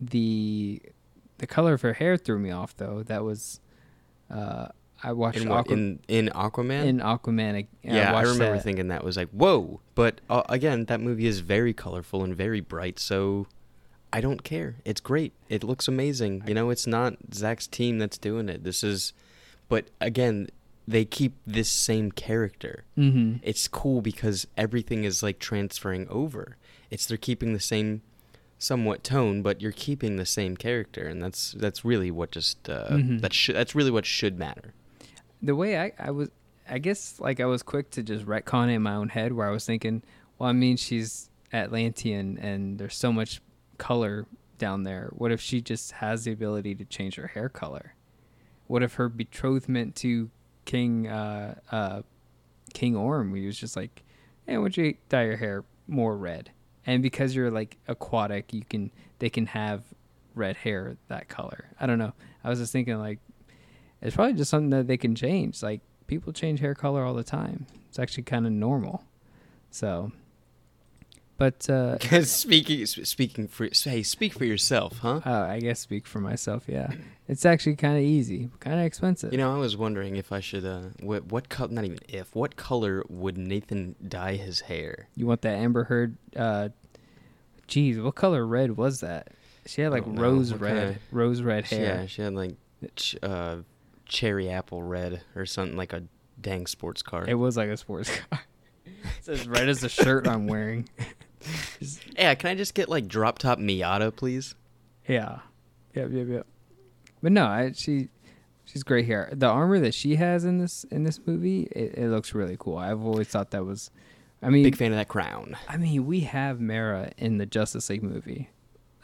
The 0.00 0.80
the 1.38 1.46
color 1.46 1.72
of 1.74 1.82
her 1.82 1.94
hair 1.94 2.16
threw 2.16 2.38
me 2.38 2.50
off 2.50 2.76
though. 2.76 3.02
That 3.02 3.24
was 3.24 3.60
uh 4.30 4.68
I 5.02 5.12
watched 5.12 5.38
In, 5.38 5.48
Aqua- 5.50 5.72
in 5.74 6.00
in 6.08 6.28
Aquaman. 6.34 6.84
in 6.86 6.98
Aquaman. 6.98 7.54
I- 7.56 7.68
yeah, 7.84 8.10
I, 8.10 8.12
watched 8.14 8.28
remember 8.32 8.56
that. 8.56 8.64
thinking 8.64 8.88
that 8.88 9.04
was 9.04 9.16
like 9.16 9.30
whoa. 9.30 9.80
But 9.94 10.20
uh, 10.28 10.42
again, 10.48 10.86
that 10.86 11.00
movie 11.00 11.26
is 11.26 11.40
very 11.40 11.72
colorful 11.72 12.24
and 12.24 12.36
very 12.36 12.60
bright, 12.60 12.98
so 12.98 13.46
I 14.12 14.20
don't 14.20 14.42
care. 14.42 14.76
It's 14.84 15.00
great. 15.00 15.32
It 15.48 15.62
looks 15.62 15.86
amazing. 15.86 16.42
You 16.46 16.54
know, 16.54 16.70
it's 16.70 16.86
not 16.86 17.14
Zack's 17.32 17.66
team 17.66 17.98
that's 17.98 18.18
doing 18.18 18.48
it. 18.48 18.64
This 18.64 18.82
is, 18.82 19.12
but 19.68 19.88
again, 20.00 20.48
they 20.88 21.04
keep 21.04 21.34
this 21.46 21.68
same 21.68 22.10
character. 22.12 22.84
Mhm. 22.96 23.40
It's 23.42 23.68
cool 23.68 24.00
because 24.00 24.46
everything 24.56 25.04
is 25.04 25.22
like 25.22 25.38
transferring 25.38 26.08
over. 26.08 26.56
It's 26.90 27.04
they're 27.06 27.18
keeping 27.18 27.52
the 27.52 27.60
same 27.60 28.00
somewhat 28.58 29.04
tone, 29.04 29.42
but 29.42 29.60
you're 29.60 29.70
keeping 29.86 30.16
the 30.16 30.24
same 30.26 30.56
character, 30.56 31.06
and 31.06 31.22
that's 31.22 31.52
that's 31.52 31.84
really 31.84 32.10
what 32.10 32.30
just 32.32 32.68
uh, 32.70 32.88
Mhm. 32.90 33.20
that 33.20 33.32
should 33.34 33.54
that's 33.54 33.74
really 33.74 33.90
what 33.90 34.06
should 34.06 34.38
matter. 34.38 34.72
the 35.42 35.54
way 35.54 35.78
I, 35.78 35.92
I 35.98 36.10
was 36.10 36.30
I 36.68 36.78
guess 36.78 37.20
like 37.20 37.38
I 37.38 37.44
was 37.46 37.62
quick 37.62 37.90
to 37.92 38.02
just 38.02 38.24
retcon 38.26 38.68
it 38.68 38.72
in 38.74 38.82
my 38.82 38.94
own 38.94 39.08
head 39.10 39.32
where 39.32 39.46
I 39.46 39.50
was 39.52 39.64
thinking, 39.64 40.02
well, 40.38 40.48
I 40.48 40.52
mean 40.52 40.76
she's 40.76 41.30
Atlantean 41.52 42.38
and 42.38 42.78
there's 42.78 42.96
so 42.96 43.12
much 43.12 43.40
color 43.78 44.26
down 44.58 44.82
there. 44.82 45.10
What 45.12 45.30
if 45.32 45.40
she 45.40 45.60
just 45.60 45.92
has 45.92 46.24
the 46.24 46.32
ability 46.32 46.74
to 46.76 46.84
change 46.84 47.14
her 47.16 47.28
hair 47.28 47.48
color? 47.48 47.94
What 48.66 48.82
if 48.82 48.94
her 48.94 49.08
betrothment 49.08 49.94
to 49.96 50.30
King 50.68 51.06
uh 51.08 51.54
uh 51.72 52.02
King 52.74 52.94
Orm, 52.94 53.34
he 53.34 53.46
was 53.46 53.58
just 53.58 53.74
like, 53.74 54.04
Hey, 54.46 54.52
don't 54.54 54.76
you 54.76 54.94
dye 55.08 55.24
your 55.24 55.38
hair 55.38 55.64
more 55.86 56.14
red? 56.14 56.50
And 56.84 57.02
because 57.02 57.34
you're 57.34 57.50
like 57.50 57.78
aquatic, 57.88 58.52
you 58.52 58.62
can 58.68 58.90
they 59.18 59.30
can 59.30 59.46
have 59.46 59.82
red 60.34 60.56
hair 60.56 60.98
that 61.08 61.28
color. 61.28 61.70
I 61.80 61.86
don't 61.86 61.98
know. 61.98 62.12
I 62.44 62.50
was 62.50 62.58
just 62.58 62.70
thinking 62.70 62.98
like 62.98 63.18
it's 64.02 64.14
probably 64.14 64.34
just 64.34 64.50
something 64.50 64.68
that 64.70 64.86
they 64.86 64.98
can 64.98 65.14
change. 65.14 65.62
Like 65.62 65.80
people 66.06 66.34
change 66.34 66.60
hair 66.60 66.74
color 66.74 67.02
all 67.02 67.14
the 67.14 67.24
time. 67.24 67.66
It's 67.88 67.98
actually 67.98 68.24
kind 68.24 68.44
of 68.44 68.52
normal. 68.52 69.04
So, 69.70 70.12
but 71.38 71.70
uh, 71.70 71.98
speaking 72.24 72.84
speaking 72.84 73.48
for 73.48 73.68
hey, 73.72 74.02
speak 74.02 74.34
for 74.34 74.44
yourself, 74.44 74.98
huh? 74.98 75.20
uh, 75.24 75.46
I 75.48 75.60
guess 75.60 75.80
speak 75.80 76.06
for 76.06 76.20
myself. 76.20 76.64
Yeah, 76.66 76.90
it's 77.26 77.46
actually 77.46 77.76
kind 77.76 77.96
of 77.96 78.02
easy, 78.02 78.50
kind 78.60 78.78
of 78.78 78.84
expensive. 78.84 79.32
You 79.32 79.38
know, 79.38 79.54
I 79.54 79.58
was 79.58 79.76
wondering 79.76 80.16
if 80.16 80.32
I 80.32 80.40
should 80.40 80.66
uh 80.66 80.82
what 81.00 81.26
what 81.32 81.48
color 81.48 81.70
not 81.72 81.84
even 81.84 81.98
if 82.08 82.34
what 82.34 82.56
color 82.56 83.02
would 83.08 83.38
Nathan 83.38 83.94
dye 84.06 84.34
his 84.36 84.60
hair? 84.62 85.08
You 85.16 85.26
want 85.26 85.40
that 85.42 85.54
Amber 85.56 85.84
Heard? 85.84 86.16
Uh, 86.36 86.68
geez, 87.66 87.98
what 87.98 88.14
color 88.16 88.46
red 88.46 88.76
was 88.76 89.00
that? 89.00 89.28
She 89.66 89.82
had 89.82 89.92
like 89.92 90.04
rose 90.06 90.52
red, 90.52 90.74
kinda- 90.76 90.98
rose 91.12 91.40
red 91.42 91.64
hair. 91.66 91.82
Yeah, 92.00 92.06
she 92.06 92.22
had 92.22 92.34
like 92.34 92.56
ch- 92.96 93.16
uh 93.22 93.58
cherry 94.06 94.48
apple 94.50 94.82
red 94.82 95.20
or 95.36 95.44
something 95.46 95.76
like 95.76 95.92
a 95.92 96.02
dang 96.40 96.66
sports 96.66 97.02
car. 97.02 97.24
It 97.28 97.34
was 97.34 97.56
like 97.56 97.68
a 97.68 97.76
sports 97.76 98.10
car. 98.30 98.40
it's 99.18 99.28
as 99.28 99.46
red 99.46 99.68
as 99.68 99.80
the 99.82 99.88
shirt 99.88 100.26
I'm 100.26 100.46
wearing. 100.46 100.88
Yeah, 102.18 102.34
can 102.34 102.50
I 102.50 102.54
just 102.56 102.74
get 102.74 102.88
like 102.88 103.06
drop 103.06 103.38
top 103.38 103.58
Miata, 103.58 104.14
please? 104.14 104.54
Yeah, 105.06 105.38
yep, 105.94 106.10
yep, 106.12 106.26
yep. 106.28 106.46
But 107.22 107.32
no, 107.32 107.46
I, 107.46 107.72
she 107.72 108.08
she's 108.64 108.82
great 108.82 109.06
here. 109.06 109.28
The 109.32 109.46
armor 109.46 109.78
that 109.80 109.94
she 109.94 110.16
has 110.16 110.44
in 110.44 110.58
this 110.58 110.84
in 110.90 111.04
this 111.04 111.20
movie, 111.26 111.62
it, 111.70 111.94
it 111.96 112.08
looks 112.08 112.34
really 112.34 112.56
cool. 112.58 112.76
I've 112.76 113.04
always 113.04 113.28
thought 113.28 113.50
that 113.52 113.64
was. 113.64 113.90
I 114.42 114.50
mean, 114.50 114.62
Big 114.62 114.76
fan 114.76 114.92
of 114.92 114.98
that 114.98 115.08
crown. 115.08 115.56
I 115.68 115.76
mean, 115.76 116.06
we 116.06 116.20
have 116.20 116.60
Mara 116.60 117.10
in 117.16 117.38
the 117.38 117.46
Justice 117.46 117.90
League 117.90 118.04
movie. 118.04 118.50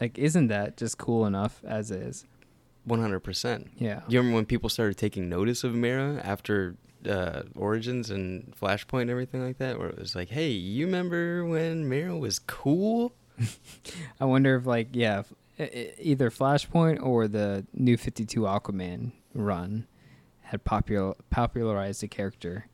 Like, 0.00 0.16
isn't 0.18 0.46
that 0.48 0.76
just 0.76 0.98
cool 0.98 1.26
enough 1.26 1.60
as 1.64 1.90
is? 1.90 2.24
One 2.84 3.00
hundred 3.00 3.20
percent. 3.20 3.70
Yeah. 3.76 4.02
You 4.08 4.18
remember 4.18 4.36
when 4.36 4.46
people 4.46 4.68
started 4.68 4.96
taking 4.96 5.28
notice 5.28 5.64
of 5.64 5.74
Mera 5.74 6.20
after 6.22 6.76
uh, 7.08 7.42
Origins 7.54 8.10
and 8.10 8.54
Flashpoint 8.60 9.02
and 9.02 9.10
everything 9.10 9.44
like 9.44 9.58
that, 9.58 9.78
where 9.78 9.88
it 9.88 9.98
was 9.98 10.14
like, 10.14 10.30
"Hey, 10.30 10.50
you 10.50 10.86
remember 10.86 11.44
when 11.44 11.88
Mera 11.88 12.16
was 12.16 12.38
cool?" 12.38 13.14
I 14.20 14.24
wonder 14.24 14.56
if 14.56 14.66
like 14.66 14.88
yeah, 14.92 15.22
either 15.58 16.30
Flashpoint 16.30 17.02
or 17.02 17.28
the 17.28 17.66
New 17.72 17.96
Fifty 17.96 18.24
Two 18.24 18.42
Aquaman 18.42 19.12
run 19.34 19.86
had 20.42 20.64
popular 20.64 21.14
popularized 21.30 22.02
the 22.02 22.08
character 22.08 22.68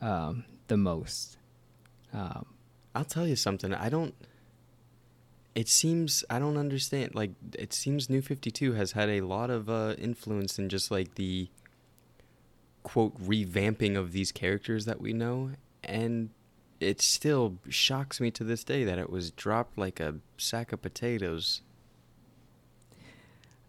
um, 0.00 0.44
the 0.68 0.76
most. 0.76 1.38
Um, 2.12 2.46
I'll 2.94 3.04
tell 3.04 3.26
you 3.26 3.36
something. 3.36 3.74
I 3.74 3.88
don't. 3.88 4.14
It 5.54 5.68
seems 5.68 6.24
I 6.28 6.38
don't 6.38 6.56
understand. 6.56 7.14
Like 7.14 7.32
it 7.54 7.72
seems 7.72 8.10
New 8.10 8.22
Fifty 8.22 8.50
Two 8.50 8.72
has 8.74 8.92
had 8.92 9.08
a 9.08 9.20
lot 9.22 9.50
of 9.50 9.68
uh, 9.68 9.94
influence 9.98 10.58
in 10.58 10.68
just 10.68 10.90
like 10.90 11.14
the 11.14 11.48
quote 12.86 13.20
revamping 13.20 13.96
of 13.96 14.12
these 14.12 14.30
characters 14.30 14.84
that 14.84 15.00
we 15.00 15.12
know, 15.12 15.50
and 15.82 16.30
it 16.78 17.00
still 17.02 17.58
shocks 17.68 18.20
me 18.20 18.30
to 18.30 18.44
this 18.44 18.62
day 18.62 18.84
that 18.84 18.96
it 18.96 19.10
was 19.10 19.32
dropped 19.32 19.76
like 19.76 19.98
a 19.98 20.14
sack 20.38 20.72
of 20.72 20.80
potatoes. 20.80 21.62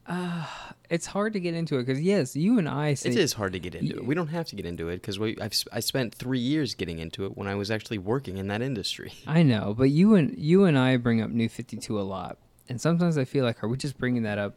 Uh, 0.06 0.46
it's 0.90 1.08
hard 1.08 1.34
to 1.34 1.40
get 1.40 1.54
into 1.54 1.78
it 1.80 1.86
because 1.86 2.00
yes, 2.02 2.36
you 2.36 2.58
and 2.60 2.70
I 2.70 2.94
say 2.94 3.10
It 3.10 3.18
is 3.18 3.34
hard 3.34 3.52
to 3.54 3.60
get 3.60 3.74
into 3.76 3.88
Ye- 3.88 3.94
it. 3.96 4.06
We 4.06 4.16
don't 4.16 4.28
have 4.28 4.46
to 4.48 4.56
get 4.56 4.66
into 4.66 4.88
it 4.88 4.98
because 5.02 5.20
we 5.20 5.32
I've, 5.42 5.52
s- 5.52 5.66
I 5.74 5.82
spent 5.82 6.16
three 6.16 6.40
years 6.40 6.76
getting 6.76 7.00
into 7.00 7.26
it 7.26 7.36
when 7.36 7.48
I 7.48 7.56
was 7.56 7.70
actually 7.72 7.98
working 7.98 8.38
in 8.38 8.48
that 8.48 8.62
industry. 8.62 9.12
I 9.28 9.44
know, 9.44 9.74
but 9.78 9.90
you 9.90 10.16
and 10.16 10.38
you 10.38 10.64
and 10.64 10.78
I 10.78 10.96
bring 10.98 11.22
up 11.22 11.30
New 11.30 11.50
Fifty 11.50 11.76
Two 11.76 12.00
a 12.00 12.04
lot, 12.04 12.38
and 12.70 12.80
sometimes 12.80 13.18
I 13.18 13.26
feel 13.26 13.44
like 13.44 13.62
are 13.64 13.68
we 13.68 13.76
just 13.78 13.98
bringing 13.98 14.24
that 14.24 14.38
up 14.38 14.54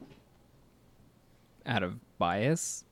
out 1.66 1.82
of 1.82 1.96
bias? 2.18 2.84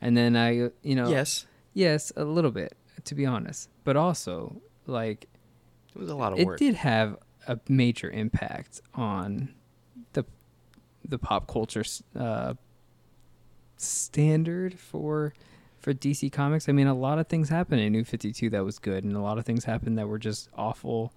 And 0.00 0.16
then 0.16 0.36
I, 0.36 0.70
you 0.82 0.94
know, 0.94 1.08
Yes, 1.08 1.46
yes, 1.74 2.12
a 2.16 2.24
little 2.24 2.50
bit 2.50 2.76
to 3.04 3.14
be 3.14 3.24
honest, 3.24 3.68
but 3.84 3.96
also 3.96 4.60
like 4.86 5.28
it 5.94 5.98
was 5.98 6.10
a 6.10 6.14
lot 6.14 6.32
of 6.32 6.38
it 6.38 6.46
work. 6.46 6.60
It 6.60 6.64
did 6.64 6.74
have 6.76 7.16
a 7.46 7.58
major 7.68 8.10
impact 8.10 8.80
on 8.94 9.54
the 10.12 10.24
the 11.08 11.18
pop 11.18 11.46
culture 11.46 11.84
uh, 12.18 12.54
standard 13.76 14.78
for 14.78 15.32
for 15.78 15.94
DC 15.94 16.32
Comics. 16.32 16.68
I 16.68 16.72
mean, 16.72 16.86
a 16.86 16.94
lot 16.94 17.18
of 17.18 17.28
things 17.28 17.48
happened 17.48 17.80
in 17.80 17.92
New 17.92 18.04
Fifty 18.04 18.32
Two 18.32 18.50
that 18.50 18.64
was 18.64 18.78
good, 18.78 19.04
and 19.04 19.16
a 19.16 19.20
lot 19.20 19.38
of 19.38 19.44
things 19.44 19.64
happened 19.64 19.98
that 19.98 20.08
were 20.08 20.18
just 20.18 20.48
awful 20.56 21.12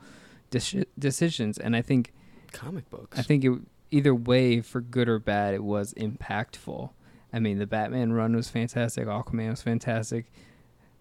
deci- 0.52 0.86
decisions. 0.98 1.58
And 1.58 1.76
I 1.76 1.82
think 1.82 2.14
Comic 2.52 2.90
books. 2.90 3.18
I 3.20 3.24
think 3.24 3.44
it 3.44 3.60
either 3.92 4.14
way, 4.14 4.62
for 4.62 4.82
good 4.82 5.10
or 5.10 5.20
bad, 5.20 5.54
it 5.54 5.64
was 5.64 5.94
impactful. 5.96 6.92
I 7.32 7.40
mean, 7.40 7.60
the 7.60 7.68
Batman 7.68 8.14
run 8.14 8.36
was 8.36 8.50
fantastic. 8.50 9.06
Aquaman 9.08 9.52
was 9.52 9.62
fantastic. 9.62 10.26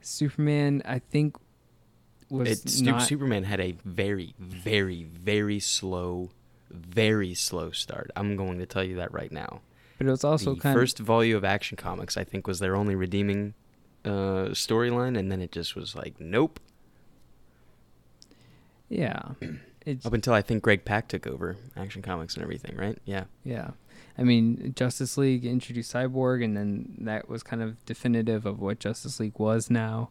Superman, 0.01 0.83
I 0.85 0.99
think, 0.99 1.37
was 2.29 2.49
It, 2.81 2.85
not. 2.85 3.03
Superman 3.03 3.45
had 3.45 3.61
a 3.61 3.73
very, 3.85 4.35
very, 4.39 5.05
very 5.05 5.59
slow, 5.59 6.31
very 6.71 7.35
slow 7.35 7.71
start. 7.71 8.11
I'm 8.15 8.37
going 8.37 8.59
to 8.59 8.67
tell 8.67 8.85
you 8.85 8.97
that 8.97 9.13
right 9.13 9.33
now. 9.33 9.63
but 9.97 10.07
it 10.07 10.11
was 10.11 10.23
also 10.25 10.47
kind 10.51 10.57
the 10.57 10.61
kind 10.63 10.75
first 10.77 10.99
volume 10.99 11.37
of 11.37 11.45
Action 11.45 11.77
Comics, 11.77 12.17
I 12.17 12.25
think, 12.25 12.47
was 12.47 12.59
their 12.59 12.77
only 12.77 12.95
redeeming 12.95 13.55
uh, 14.05 14.51
storyline, 14.53 15.19
and 15.19 15.33
then 15.33 15.41
it 15.41 15.51
just 15.51 15.75
was 15.75 15.95
like, 15.97 16.21
nope. 16.21 16.61
yeah. 18.89 19.23
It's 19.87 20.05
Up 20.05 20.13
until 20.13 20.35
I 20.35 20.43
think 20.43 20.63
Greg 20.63 20.85
Pak 20.85 21.09
took 21.09 21.27
over 21.27 21.57
Action 21.75 22.03
Comics 22.03 22.35
and 22.35 22.43
everything, 22.43 22.77
right? 22.77 22.99
Yeah. 23.07 23.25
Yeah. 23.43 23.71
I 24.19 24.25
mean, 24.25 24.73
Justice 24.75 25.17
League 25.17 25.45
introduced 25.47 25.93
Cyborg, 25.95 26.43
and 26.45 26.57
then 26.57 26.97
that 27.03 27.29
was 27.29 27.43
kind 27.45 27.63
of 27.63 27.85
definitive 27.87 28.47
of 28.47 28.59
what 28.61 28.81
Justice 28.81 29.21
League 29.21 29.39
was 29.39 29.71
now. 29.71 30.11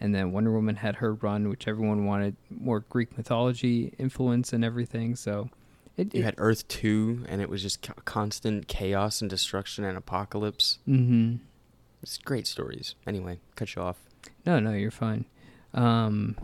And 0.00 0.14
then 0.14 0.30
Wonder 0.30 0.52
Woman 0.52 0.76
had 0.76 0.96
her 0.96 1.12
run, 1.14 1.48
which 1.48 1.66
everyone 1.66 2.06
wanted 2.06 2.36
more 2.50 2.80
Greek 2.80 3.16
mythology 3.16 3.92
influence 3.98 4.52
and 4.52 4.64
everything. 4.64 5.16
So 5.16 5.50
it, 5.96 6.14
You 6.14 6.22
had 6.22 6.36
Earth 6.38 6.68
2, 6.68 7.24
and 7.28 7.42
it 7.42 7.48
was 7.48 7.62
just 7.62 7.82
co- 7.82 7.94
constant 8.04 8.68
chaos 8.68 9.20
and 9.20 9.28
destruction 9.28 9.82
and 9.84 9.98
apocalypse. 9.98 10.78
hmm 10.84 11.36
It's 12.00 12.16
great 12.18 12.46
stories. 12.46 12.94
Anyway, 13.08 13.40
cut 13.56 13.74
you 13.74 13.82
off. 13.82 13.96
No, 14.46 14.60
no, 14.60 14.72
you're 14.72 14.92
fine. 14.92 15.24
Um, 15.74 16.36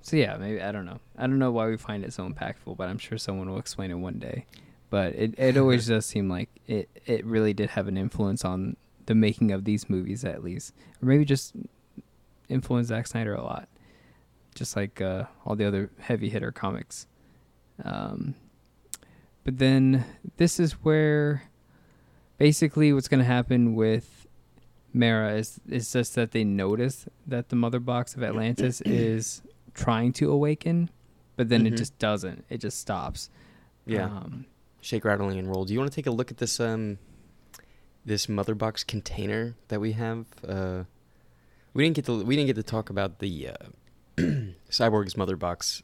so 0.00 0.16
yeah, 0.16 0.38
maybe 0.38 0.62
I 0.62 0.72
don't 0.72 0.86
know. 0.86 1.00
I 1.18 1.26
don't 1.26 1.38
know 1.38 1.52
why 1.52 1.66
we 1.68 1.76
find 1.76 2.04
it 2.04 2.14
so 2.14 2.26
impactful, 2.26 2.78
but 2.78 2.88
I'm 2.88 2.98
sure 2.98 3.18
someone 3.18 3.50
will 3.50 3.58
explain 3.58 3.90
it 3.90 3.94
one 3.96 4.18
day. 4.18 4.46
But 4.92 5.14
it 5.14 5.34
it 5.38 5.56
always 5.56 5.86
does 5.86 6.04
seem 6.04 6.28
like 6.28 6.50
it 6.66 6.90
it 7.06 7.24
really 7.24 7.54
did 7.54 7.70
have 7.70 7.88
an 7.88 7.96
influence 7.96 8.44
on 8.44 8.76
the 9.06 9.14
making 9.14 9.50
of 9.50 9.64
these 9.64 9.88
movies, 9.88 10.22
at 10.22 10.44
least, 10.44 10.74
or 11.00 11.06
maybe 11.06 11.24
just 11.24 11.54
influenced 12.50 12.88
Zack 12.88 13.06
Snyder 13.06 13.32
a 13.34 13.42
lot, 13.42 13.70
just 14.54 14.76
like 14.76 15.00
uh, 15.00 15.24
all 15.46 15.56
the 15.56 15.64
other 15.64 15.88
heavy 15.98 16.28
hitter 16.28 16.52
comics. 16.52 17.06
Um, 17.82 18.34
but 19.44 19.56
then 19.56 20.04
this 20.36 20.60
is 20.60 20.72
where 20.84 21.44
basically 22.36 22.92
what's 22.92 23.08
going 23.08 23.20
to 23.20 23.24
happen 23.24 23.74
with 23.74 24.26
Mara 24.92 25.36
is 25.36 25.58
is 25.70 25.90
just 25.90 26.14
that 26.16 26.32
they 26.32 26.44
notice 26.44 27.06
that 27.26 27.48
the 27.48 27.56
mother 27.56 27.80
box 27.80 28.14
of 28.14 28.22
Atlantis 28.22 28.80
is 28.84 29.40
trying 29.72 30.12
to 30.12 30.30
awaken, 30.30 30.90
but 31.36 31.48
then 31.48 31.66
it 31.66 31.72
Mhm. 31.72 31.78
just 31.78 31.98
doesn't. 31.98 32.44
It 32.50 32.58
just 32.58 32.78
stops. 32.78 33.30
Yeah. 33.86 34.04
Um, 34.04 34.44
Shake, 34.82 35.04
rattling, 35.04 35.38
and 35.38 35.48
roll. 35.48 35.64
Do 35.64 35.72
you 35.72 35.78
want 35.78 35.90
to 35.90 35.94
take 35.94 36.06
a 36.06 36.10
look 36.10 36.30
at 36.30 36.36
this 36.36 36.60
um 36.60 36.98
this 38.04 38.28
mother 38.28 38.54
box 38.54 38.84
container 38.84 39.54
that 39.68 39.80
we 39.80 39.92
have? 39.92 40.26
Uh, 40.46 40.84
we 41.72 41.84
didn't 41.84 41.96
get 41.96 42.04
to 42.06 42.22
we 42.24 42.36
didn't 42.36 42.48
get 42.48 42.56
to 42.56 42.62
talk 42.62 42.90
about 42.90 43.20
the 43.20 43.48
uh, 43.48 43.54
Cyborg's 44.70 45.16
mother 45.16 45.36
box 45.36 45.82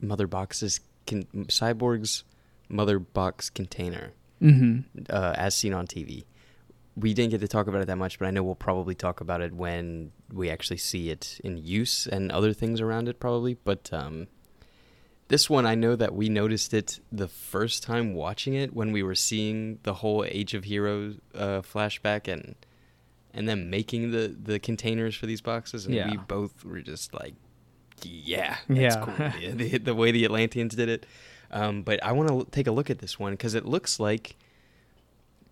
mother 0.00 0.26
boxes 0.26 0.80
con- 1.06 1.26
Cyborg's 1.48 2.24
mother 2.68 2.98
box 2.98 3.50
container 3.50 4.12
mhm. 4.40 4.84
uh, 5.10 5.34
as 5.36 5.54
seen 5.54 5.74
on 5.74 5.86
TV. 5.86 6.24
We 6.96 7.14
didn't 7.14 7.30
get 7.30 7.40
to 7.42 7.48
talk 7.48 7.68
about 7.68 7.82
it 7.82 7.86
that 7.86 7.96
much, 7.96 8.18
but 8.18 8.26
I 8.26 8.30
know 8.30 8.42
we'll 8.42 8.56
probably 8.56 8.94
talk 8.94 9.20
about 9.20 9.40
it 9.40 9.52
when 9.52 10.10
we 10.32 10.50
actually 10.50 10.78
see 10.78 11.10
it 11.10 11.40
in 11.44 11.56
use 11.58 12.06
and 12.08 12.32
other 12.32 12.52
things 12.52 12.80
around 12.80 13.08
it, 13.08 13.20
probably. 13.20 13.54
But 13.54 13.92
um, 13.92 14.26
this 15.28 15.48
one, 15.50 15.66
I 15.66 15.74
know 15.74 15.94
that 15.96 16.14
we 16.14 16.28
noticed 16.28 16.72
it 16.74 17.00
the 17.12 17.28
first 17.28 17.82
time 17.82 18.14
watching 18.14 18.54
it 18.54 18.74
when 18.74 18.92
we 18.92 19.02
were 19.02 19.14
seeing 19.14 19.78
the 19.82 19.94
whole 19.94 20.24
Age 20.24 20.54
of 20.54 20.64
Heroes 20.64 21.16
uh, 21.34 21.60
flashback 21.62 22.26
and 22.32 22.54
and 23.34 23.48
then 23.48 23.68
making 23.70 24.10
the 24.10 24.34
the 24.42 24.58
containers 24.58 25.14
for 25.14 25.26
these 25.26 25.40
boxes, 25.42 25.84
and 25.86 25.94
Yeah. 25.94 26.10
we 26.10 26.16
both 26.16 26.64
were 26.64 26.80
just 26.80 27.12
like, 27.14 27.34
"Yeah, 28.02 28.56
that's 28.68 28.96
Yeah. 28.96 29.04
cool." 29.04 29.14
the, 29.56 29.68
the, 29.68 29.78
the 29.78 29.94
way 29.94 30.10
the 30.10 30.24
Atlanteans 30.24 30.74
did 30.74 30.88
it. 30.88 31.06
Um, 31.50 31.82
but 31.82 32.02
I 32.02 32.12
want 32.12 32.28
to 32.28 32.46
take 32.50 32.66
a 32.66 32.72
look 32.72 32.90
at 32.90 32.98
this 32.98 33.18
one 33.18 33.32
because 33.34 33.54
it 33.54 33.64
looks 33.64 34.00
like 34.00 34.36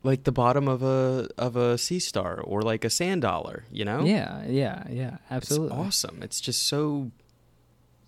like 0.02 0.24
the 0.24 0.32
bottom 0.32 0.68
of 0.68 0.82
a 0.82 1.28
of 1.36 1.56
a 1.56 1.76
sea 1.78 1.98
star 1.98 2.40
or 2.40 2.62
like 2.62 2.84
a 2.84 2.90
sand 2.90 3.22
dollar. 3.22 3.64
You 3.70 3.84
know? 3.84 4.04
Yeah, 4.04 4.44
yeah, 4.46 4.84
yeah. 4.90 5.18
Absolutely. 5.30 5.76
It's 5.76 5.86
awesome. 5.86 6.22
It's 6.22 6.40
just 6.40 6.62
so 6.66 7.10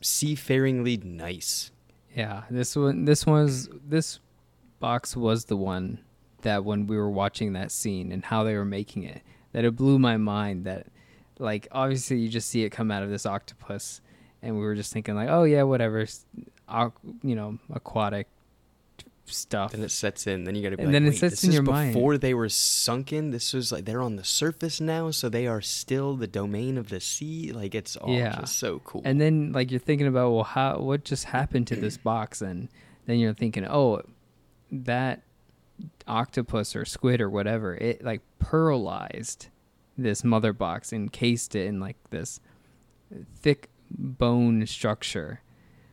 seafaringly 0.03 1.03
nice. 1.05 1.71
Yeah, 2.15 2.45
this 2.51 2.75
one, 2.77 3.05
this 3.05 3.27
was 3.27 3.69
this 3.87 4.21
box 4.81 5.17
was 5.17 5.47
the 5.47 5.57
one 5.57 6.01
that 6.43 6.65
when 6.65 6.87
we 6.87 6.97
were 6.97 7.11
watching 7.11 7.53
that 7.53 7.71
scene 7.71 8.13
and 8.13 8.25
how 8.25 8.45
they 8.45 8.55
were 8.55 8.65
making 8.65 9.03
it, 9.05 9.23
that 9.53 9.65
it 9.65 9.77
blew 9.77 9.99
my 9.99 10.17
mind. 10.17 10.65
That 10.65 10.87
like 11.39 11.69
obviously 11.73 12.19
you 12.19 12.29
just 12.29 12.49
see 12.49 12.65
it 12.65 12.71
come 12.71 12.91
out 12.91 13.03
of 13.03 13.11
this 13.11 13.27
octopus, 13.27 14.01
and 14.43 14.57
we 14.57 14.63
were 14.63 14.75
just 14.75 14.93
thinking 14.93 15.15
like, 15.15 15.29
oh 15.29 15.45
yeah, 15.45 15.63
whatever, 15.63 16.07
you 17.23 17.35
know, 17.35 17.59
aquatic 17.73 18.29
stuff. 19.33 19.73
Then 19.73 19.83
it 19.83 19.91
sets 19.91 20.27
in. 20.27 20.45
Then 20.45 20.55
you 20.55 20.63
got 20.63 20.71
to 20.71 20.77
be 20.77 20.83
And 20.85 20.93
like, 20.93 21.03
then 21.03 21.13
it 21.13 21.17
sets 21.17 21.45
in 21.45 21.53
your 21.53 21.63
mind." 21.63 21.93
before 21.95 22.19
they 22.19 22.35
were 22.35 22.49
sunken. 22.49 23.31
This 23.31 23.53
was 23.53 23.71
like 23.73 23.85
they're 23.85 24.03
on 24.03 24.17
the 24.17 24.25
surface 24.25 24.81
now, 24.81 25.11
so 25.11 25.29
they 25.29 25.47
are 25.47 25.61
still 25.61 26.17
the 26.17 26.27
domain 26.27 26.77
of 26.79 26.89
the 26.89 27.01
sea. 27.01 27.53
Like 27.53 27.75
it's 27.75 27.97
all 27.97 28.15
Yeah. 28.15 28.41
just 28.41 28.59
so 28.59 28.81
cool. 28.81 29.03
And 29.05 29.21
then 29.21 29.53
like 29.53 29.71
you're 29.71 29.81
thinking 29.81 30.07
about 30.07 30.33
well 30.33 30.45
how 30.45 30.79
what 30.79 31.05
just 31.05 31.25
happened 31.25 31.67
to 31.69 31.77
this 31.77 31.97
box 31.97 32.41
and 32.43 32.69
then 33.07 33.19
you're 33.19 33.35
thinking 33.35 33.67
oh 33.67 34.03
that 34.71 35.23
octopus 36.07 36.75
or 36.75 36.85
squid 36.85 37.21
or 37.21 37.31
whatever 37.31 37.75
it 37.77 38.03
like 38.05 38.21
pearlized 38.43 39.49
this 39.97 40.25
mother 40.25 40.53
box 40.53 40.93
encased 40.93 41.55
it 41.55 41.67
in 41.67 41.79
like 41.81 41.97
this 42.11 42.41
thick 43.37 43.69
bone 43.91 44.67
structure 44.67 45.41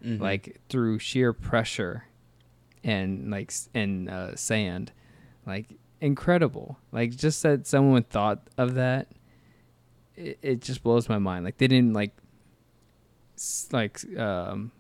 Mhm. 0.04 0.20
like 0.20 0.60
through 0.70 1.00
sheer 1.00 1.34
pressure 1.34 2.06
and 2.86 3.30
like 3.30 3.52
and 3.74 4.10
uh, 4.10 4.36
sand. 4.38 4.94
Like 5.46 5.78
incredible. 6.00 6.78
Like 6.94 7.16
just 7.16 7.44
that 7.44 7.68
someone 7.68 8.04
thought 8.04 8.48
of 8.58 8.76
that 8.76 9.08
it, 10.16 10.40
it 10.42 10.62
just 10.62 10.84
blows 10.84 11.10
my 11.10 11.18
mind. 11.18 11.46
Like 11.46 11.58
they 11.58 11.68
didn't 11.68 11.94
like 11.94 12.16
like 13.72 14.00
um 14.18 14.72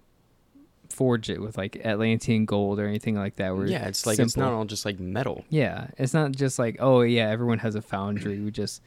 forge 0.89 1.29
it 1.29 1.41
with 1.41 1.57
like 1.57 1.75
atlantean 1.83 2.45
gold 2.45 2.79
or 2.79 2.87
anything 2.87 3.15
like 3.15 3.35
that 3.35 3.53
where 3.53 3.65
yeah, 3.65 3.85
it's 3.85 4.05
like 4.05 4.17
it's 4.17 4.37
not 4.37 4.53
all 4.53 4.63
just 4.63 4.85
like 4.85 4.97
metal. 4.97 5.43
yeah 5.49 5.87
it's 5.97 6.13
not 6.13 6.31
just 6.31 6.57
like 6.57 6.77
oh 6.79 7.01
yeah 7.01 7.27
everyone 7.27 7.59
has 7.59 7.75
a 7.75 7.81
foundry 7.81 8.39
we 8.39 8.49
just 8.49 8.81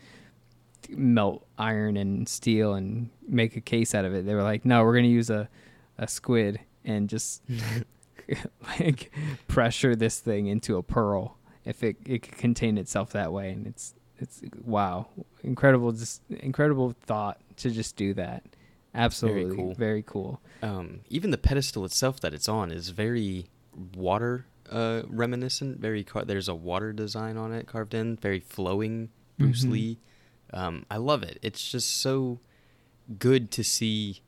melt 0.89 1.45
iron 1.59 1.99
and 1.99 2.27
steel 2.27 2.73
and 2.73 3.11
make 3.27 3.57
a 3.57 3.61
case 3.61 3.95
out 3.95 4.07
of 4.07 4.15
it. 4.15 4.25
They 4.25 4.35
were 4.35 4.43
like 4.43 4.65
no 4.65 4.83
we're 4.85 4.95
gonna 4.95 5.09
use 5.09 5.29
a 5.29 5.51
a 5.99 6.09
squid 6.09 6.61
and 6.85 7.11
just 7.11 7.43
like 8.81 9.13
pressure 9.47 9.95
this 9.97 10.21
thing 10.21 10.47
into 10.47 10.77
a 10.77 10.83
pearl 10.83 11.37
if 11.65 11.83
it 11.83 11.97
it 12.07 12.23
could 12.23 12.37
contain 12.39 12.79
itself 12.79 13.11
that 13.13 13.33
way 13.33 13.51
and 13.51 13.67
it's 13.67 13.95
it's 14.19 14.43
wow 14.65 15.07
incredible 15.43 15.93
just 15.93 16.23
incredible 16.31 16.95
thought 17.03 17.41
to 17.57 17.71
just 17.71 17.97
do 17.97 18.13
that 18.15 18.43
absolutely 18.95 19.57
cool. 19.57 19.75
very 19.75 20.03
cool 20.03 20.41
Um, 20.63 21.01
even 21.09 21.31
the 21.31 21.39
pedestal 21.39 21.85
itself 21.85 22.21
that 22.21 22.35
it's 22.35 22.49
on 22.49 22.71
is 22.73 22.89
very 22.91 23.47
water 23.95 24.47
uh, 24.71 25.03
reminiscent. 25.09 25.81
Very 25.81 26.05
car- 26.05 26.25
there's 26.27 26.49
a 26.49 26.55
water 26.55 26.93
design 26.93 27.39
on 27.39 27.53
it 27.55 27.67
carved 27.67 27.95
in, 27.95 28.17
very 28.17 28.41
flowing. 28.41 29.09
Bruce 29.39 29.65
Mhm. 29.65 29.71
Lee. 29.73 29.99
Um, 30.53 30.85
I 30.91 30.97
love 30.99 31.23
it. 31.23 31.39
It's 31.43 31.71
just 31.71 31.97
so 32.03 32.41
good 33.19 33.51
to 33.53 33.65
see 33.65 34.21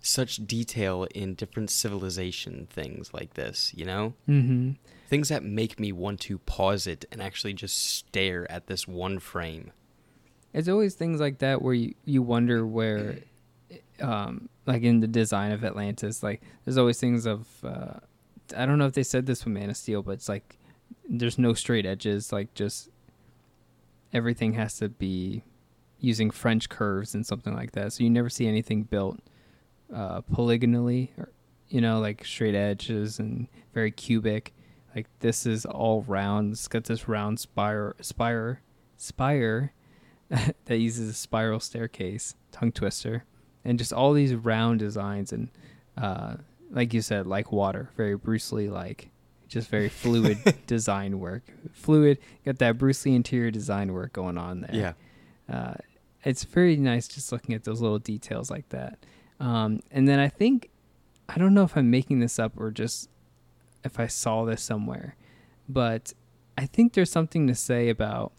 such 0.00 0.46
detail 0.46 1.06
in 1.14 1.34
different 1.34 1.70
civilization 1.70 2.66
things 2.70 3.12
like 3.12 3.34
this. 3.34 3.72
You 3.74 3.84
know, 3.84 4.14
mm-hmm 4.28 4.72
things 5.08 5.30
that 5.30 5.42
make 5.42 5.80
me 5.80 5.90
want 5.90 6.20
to 6.20 6.38
pause 6.38 6.86
it 6.86 7.04
and 7.10 7.22
actually 7.22 7.54
just 7.54 7.76
stare 7.78 8.50
at 8.52 8.66
this 8.66 8.86
one 8.86 9.18
frame. 9.18 9.72
It's 10.52 10.68
always 10.68 10.94
things 10.94 11.20
like 11.20 11.38
that 11.38 11.62
where 11.62 11.74
you, 11.74 11.94
you 12.04 12.22
wonder 12.22 12.66
where, 12.66 13.18
um, 14.00 14.48
like 14.66 14.82
in 14.82 15.00
the 15.00 15.06
design 15.06 15.52
of 15.52 15.64
Atlantis, 15.64 16.22
like 16.22 16.42
there's 16.64 16.76
always 16.76 17.00
things 17.00 17.26
of, 17.26 17.46
uh, 17.64 18.00
I 18.56 18.66
don't 18.66 18.78
know 18.78 18.86
if 18.86 18.92
they 18.92 19.02
said 19.02 19.26
this 19.26 19.44
with 19.44 19.54
Man 19.54 19.70
of 19.70 19.76
Steel, 19.76 20.02
but 20.02 20.12
it's 20.12 20.28
like 20.28 20.58
there's 21.08 21.38
no 21.38 21.54
straight 21.54 21.86
edges, 21.86 22.30
like 22.30 22.52
just 22.54 22.90
everything 24.12 24.54
has 24.54 24.78
to 24.78 24.90
be 24.90 25.42
using 26.00 26.30
French 26.30 26.68
curves 26.68 27.14
and 27.14 27.26
something 27.26 27.54
like 27.54 27.72
that. 27.72 27.94
So 27.94 28.04
you 28.04 28.10
never 28.10 28.28
see 28.28 28.46
anything 28.46 28.82
built 28.82 29.20
uh, 29.94 30.20
polygonally, 30.22 31.12
or 31.18 31.30
you 31.68 31.80
know, 31.80 32.00
like 32.00 32.24
straight 32.24 32.54
edges 32.54 33.18
and 33.18 33.48
very 33.74 33.90
cubic. 33.90 34.54
Like 34.94 35.06
this 35.20 35.46
is 35.46 35.64
all 35.66 36.02
round. 36.02 36.52
It's 36.52 36.68
got 36.68 36.84
this 36.84 37.08
round 37.08 37.38
spire, 37.38 37.94
spire, 38.00 38.62
spire 38.96 39.72
that 40.64 40.76
uses 40.76 41.08
a 41.08 41.14
spiral 41.14 41.60
staircase, 41.60 42.34
tongue 42.52 42.72
twister, 42.72 43.24
and 43.64 43.78
just 43.78 43.92
all 43.92 44.12
these 44.12 44.34
round 44.34 44.78
designs 44.78 45.32
and, 45.32 45.50
uh, 45.96 46.36
like 46.70 46.92
you 46.92 47.00
said, 47.00 47.26
like 47.26 47.52
water, 47.52 47.90
very 47.96 48.16
Bruce 48.16 48.52
Lee 48.52 48.68
like, 48.68 49.10
just 49.48 49.68
very 49.68 49.88
fluid 49.88 50.38
design 50.66 51.18
work. 51.18 51.42
Fluid, 51.72 52.18
got 52.44 52.58
that 52.58 52.78
Bruce 52.78 53.04
Lee 53.04 53.14
interior 53.14 53.50
design 53.50 53.92
work 53.92 54.12
going 54.12 54.38
on 54.38 54.62
there. 54.62 54.74
Yeah. 55.48 55.54
Uh, 55.54 55.74
it's 56.24 56.44
very 56.44 56.76
nice 56.76 57.08
just 57.08 57.32
looking 57.32 57.54
at 57.54 57.64
those 57.64 57.80
little 57.80 57.98
details 57.98 58.50
like 58.50 58.68
that. 58.70 58.98
Um, 59.40 59.80
and 59.90 60.08
then 60.08 60.18
I 60.18 60.28
think 60.28 60.70
I 61.28 61.38
don't 61.38 61.54
know 61.54 61.62
if 61.62 61.76
I'm 61.76 61.90
making 61.90 62.20
this 62.20 62.38
up 62.38 62.52
or 62.56 62.70
just 62.70 63.08
if 63.84 64.00
I 64.00 64.06
saw 64.06 64.44
this 64.44 64.62
somewhere, 64.62 65.16
but 65.68 66.12
I 66.56 66.66
think 66.66 66.92
there's 66.94 67.10
something 67.10 67.46
to 67.46 67.54
say 67.54 67.88
about 67.88 68.32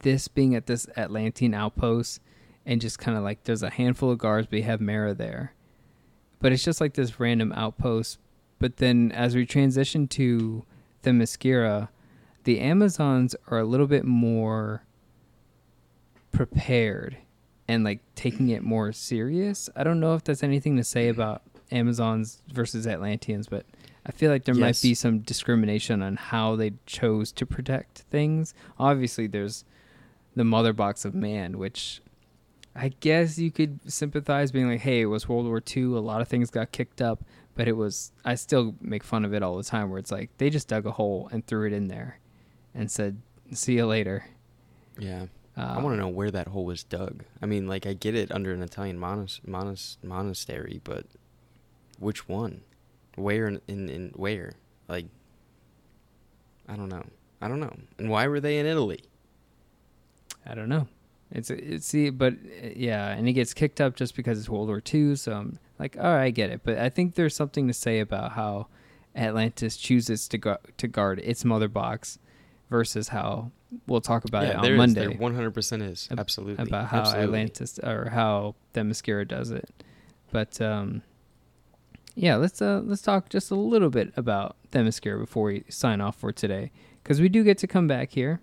this 0.00 0.28
being 0.28 0.54
at 0.54 0.66
this 0.66 0.86
Atlantean 0.96 1.54
outpost 1.54 2.20
and 2.64 2.80
just 2.80 2.98
kind 2.98 3.16
of 3.16 3.24
like 3.24 3.44
there's 3.44 3.62
a 3.62 3.70
handful 3.70 4.10
of 4.10 4.18
guards, 4.18 4.46
but 4.48 4.58
you 4.58 4.62
have 4.64 4.80
Mera 4.80 5.14
there. 5.14 5.54
But 6.40 6.52
it's 6.52 6.62
just 6.62 6.80
like 6.80 6.94
this 6.94 7.18
random 7.18 7.52
outpost. 7.52 8.18
But 8.58 8.76
then 8.76 9.10
as 9.12 9.34
we 9.34 9.46
transition 9.46 10.06
to 10.08 10.64
Themyscira, 11.02 11.88
the 12.44 12.60
Amazons 12.60 13.34
are 13.48 13.58
a 13.58 13.64
little 13.64 13.86
bit 13.86 14.04
more 14.04 14.84
prepared 16.30 17.16
and 17.68 17.84
like 17.84 18.00
taking 18.14 18.48
it 18.48 18.62
more 18.62 18.92
serious. 18.92 19.68
I 19.76 19.84
don't 19.84 20.00
know 20.00 20.14
if 20.14 20.24
that's 20.24 20.42
anything 20.42 20.76
to 20.78 20.84
say 20.84 21.08
about 21.08 21.42
Amazons 21.70 22.42
versus 22.52 22.86
Atlanteans, 22.86 23.46
but 23.46 23.66
I 24.06 24.10
feel 24.10 24.30
like 24.30 24.44
there 24.44 24.54
Yes. 24.54 24.60
might 24.82 24.88
be 24.88 24.94
some 24.94 25.18
discrimination 25.20 26.00
on 26.02 26.16
how 26.16 26.56
they 26.56 26.72
chose 26.86 27.30
to 27.32 27.44
protect 27.46 27.98
things. 28.10 28.54
Obviously, 28.78 29.26
there's 29.26 29.64
the 30.34 30.44
mother 30.44 30.72
box 30.72 31.04
of 31.04 31.14
man, 31.14 31.58
which 31.58 32.00
I 32.74 32.88
guess 33.00 33.38
you 33.38 33.50
could 33.50 33.80
sympathize 33.90 34.50
being 34.52 34.68
like, 34.70 34.80
hey, 34.80 35.02
it 35.02 35.06
was 35.06 35.28
World 35.28 35.46
War 35.46 35.60
II. 35.76 35.82
A 35.84 35.88
lot 36.00 36.20
of 36.22 36.28
things 36.28 36.48
got 36.48 36.72
kicked 36.72 37.02
up, 37.02 37.22
but 37.54 37.66
it 37.68 37.72
was, 37.76 38.12
I 38.24 38.36
still 38.36 38.76
make 38.80 39.02
fun 39.04 39.24
of 39.24 39.34
it 39.34 39.42
all 39.42 39.56
the 39.56 39.64
time 39.64 39.90
where 39.90 39.98
it's 39.98 40.12
like 40.12 40.30
they 40.38 40.48
just 40.48 40.68
dug 40.68 40.86
a 40.86 40.92
hole 40.92 41.28
and 41.32 41.44
threw 41.46 41.66
it 41.66 41.72
in 41.72 41.88
there 41.88 42.18
and 42.74 42.90
said, 42.90 43.20
see 43.52 43.74
you 43.74 43.84
later. 43.86 44.26
Yeah. 44.98 45.26
Uh, 45.58 45.74
I 45.76 45.82
want 45.82 45.94
to 45.96 46.00
know 46.00 46.08
where 46.08 46.30
that 46.30 46.48
hole 46.48 46.64
was 46.64 46.84
dug. 46.84 47.24
I 47.42 47.46
mean, 47.46 47.66
like 47.66 47.84
I 47.84 47.92
get 47.92 48.14
it 48.14 48.30
under 48.30 48.52
an 48.52 48.62
Italian 48.62 48.98
monas- 48.98 49.40
monas- 49.44 49.96
monastery, 50.04 50.80
but 50.84 51.06
which 51.98 52.28
one? 52.28 52.60
Where 53.16 53.48
in, 53.48 53.60
in 53.66 53.88
in 53.88 54.12
where? 54.14 54.52
Like 54.86 55.06
I 56.68 56.76
don't 56.76 56.88
know. 56.88 57.04
I 57.40 57.48
don't 57.48 57.60
know. 57.60 57.74
And 57.98 58.08
why 58.08 58.28
were 58.28 58.40
they 58.40 58.58
in 58.58 58.66
Italy? 58.66 59.00
I 60.46 60.54
don't 60.54 60.68
know. 60.68 60.86
It's 61.32 61.50
it's 61.50 61.86
see, 61.86 62.10
but 62.10 62.34
uh, 62.34 62.68
yeah, 62.76 63.08
and 63.08 63.28
it 63.28 63.32
gets 63.32 63.52
kicked 63.52 63.80
up 63.80 63.96
just 63.96 64.14
because 64.14 64.38
it's 64.38 64.48
World 64.48 64.68
War 64.68 64.80
II. 64.94 65.16
So 65.16 65.32
I'm 65.32 65.58
like, 65.78 65.96
all 65.96 66.04
right, 66.04 66.24
I 66.26 66.30
get 66.30 66.50
it. 66.50 66.60
But 66.62 66.78
I 66.78 66.88
think 66.88 67.14
there's 67.16 67.34
something 67.34 67.66
to 67.66 67.74
say 67.74 67.98
about 68.00 68.32
how 68.32 68.68
Atlantis 69.16 69.76
chooses 69.76 70.28
to 70.28 70.38
gu- 70.38 70.56
to 70.76 70.86
guard 70.88 71.18
its 71.24 71.44
mother 71.44 71.68
box 71.68 72.18
versus 72.70 73.08
how 73.08 73.50
we'll 73.86 74.00
talk 74.00 74.24
about 74.24 74.44
it 74.44 74.56
on 74.56 74.64
is. 74.64 74.76
Monday 74.76 75.06
There 75.06 75.16
100% 75.16 75.82
is. 75.90 76.08
Ab- 76.10 76.20
Absolutely. 76.20 76.62
about 76.64 76.86
how 76.88 77.00
Absolutely. 77.00 77.24
Atlantis 77.24 77.78
or 77.80 78.10
how 78.10 78.54
Themyscira 78.74 79.26
does 79.28 79.50
it. 79.50 79.68
But 80.30 80.60
um, 80.60 81.02
yeah, 82.14 82.36
let's 82.36 82.60
uh 82.60 82.80
let's 82.84 83.02
talk 83.02 83.28
just 83.28 83.50
a 83.50 83.54
little 83.54 83.90
bit 83.90 84.12
about 84.16 84.56
Themyscira 84.72 85.18
before 85.20 85.44
we 85.44 85.64
sign 85.68 86.00
off 86.00 86.16
for 86.16 86.32
today, 86.32 86.70
because 87.02 87.20
we 87.20 87.28
do 87.28 87.44
get 87.44 87.58
to 87.58 87.66
come 87.66 87.86
back 87.86 88.10
here, 88.10 88.40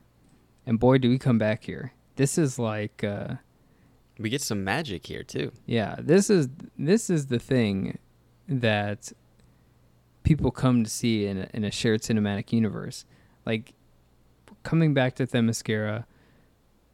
and 0.66 0.80
boy, 0.80 0.98
do 0.98 1.10
we 1.10 1.18
come 1.20 1.38
back 1.38 1.64
here. 1.66 1.94
This 2.16 2.38
is 2.38 2.58
like 2.58 3.04
uh, 3.04 3.36
We 4.18 4.30
get 4.30 4.42
some 4.42 4.64
magic 4.64 5.06
here 5.06 5.24
too. 5.24 5.52
yeah, 5.66 5.96
this 6.00 6.30
is 6.30 6.48
this 6.78 7.10
is 7.10 7.28
the 7.28 7.40
thing 7.40 7.98
that 8.48 9.12
people 10.24 10.50
come 10.52 10.84
to 10.84 10.90
see 10.90 11.26
in 11.28 11.38
a, 11.40 11.50
in 11.54 11.64
a 11.64 11.72
shared 11.72 12.02
cinematic 12.02 12.52
universe. 12.52 13.06
Like 13.46 13.74
coming 14.66 14.94
back 14.94 15.16
to 15.16 15.26
Themyscira, 15.26 16.04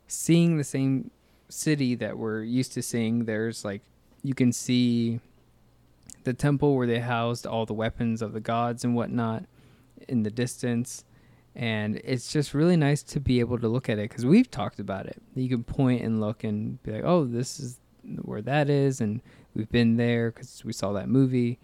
seeing 0.07 0.57
the 0.57 0.63
same 0.63 1.09
city 1.49 1.95
that 1.95 2.17
we're 2.17 2.43
used 2.43 2.73
to 2.73 2.83
seeing. 2.83 3.25
There's 3.25 3.65
like 3.65 3.81
you 4.21 4.35
can 4.35 4.51
see 4.51 5.19
the 6.23 6.33
temple 6.33 6.75
where 6.75 6.85
they 6.85 6.99
housed 6.99 7.47
all 7.47 7.65
the 7.65 7.73
weapons 7.73 8.21
of 8.21 8.33
the 8.33 8.39
gods 8.39 8.83
and 8.83 8.93
whatnot 8.93 9.45
in 10.07 10.21
the 10.21 10.29
distance. 10.29 11.03
And 11.55 11.99
it's 12.03 12.31
just 12.31 12.53
really 12.53 12.77
nice 12.77 13.01
to 13.03 13.19
be 13.19 13.39
able 13.39 13.57
to 13.59 13.67
look 13.67 13.89
at 13.89 13.97
it 13.97 14.09
because 14.09 14.25
we've 14.25 14.49
talked 14.49 14.79
about 14.79 15.07
it. 15.07 15.21
You 15.35 15.49
can 15.49 15.63
point 15.63 16.03
and 16.03 16.21
look 16.21 16.43
and 16.43 16.81
be 16.83 16.91
like, 16.91 17.03
"Oh, 17.03 17.25
this 17.25 17.59
is 17.59 17.79
where 18.21 18.41
that 18.43 18.69
is," 18.69 19.01
and 19.01 19.21
we've 19.55 19.69
been 19.69 19.97
there 19.97 20.31
because 20.31 20.63
we 20.63 20.73
saw 20.73 20.93
that 20.93 21.09
movie, 21.09 21.59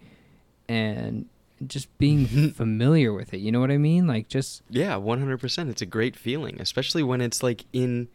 and 0.68 1.26
just 1.66 1.96
being 1.98 2.26
familiar 2.52 3.12
with 3.12 3.34
it. 3.34 3.38
You 3.38 3.52
know 3.52 3.60
what 3.60 3.70
I 3.70 3.78
mean? 3.78 4.06
Like 4.06 4.28
just 4.28 4.62
Yeah, 4.70 4.94
100%. 4.94 5.70
It's 5.70 5.82
a 5.82 5.86
great 5.86 6.16
feeling, 6.16 6.60
especially 6.60 7.02
when 7.02 7.20
it's 7.20 7.42
like 7.42 7.64
in 7.72 8.08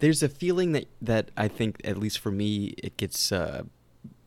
there's 0.00 0.22
a 0.22 0.28
feeling 0.28 0.72
that 0.72 0.86
that 1.00 1.30
I 1.36 1.48
think 1.48 1.80
at 1.84 1.96
least 1.96 2.18
for 2.18 2.30
me 2.30 2.74
it 2.78 2.96
gets 2.96 3.32
uh, 3.32 3.62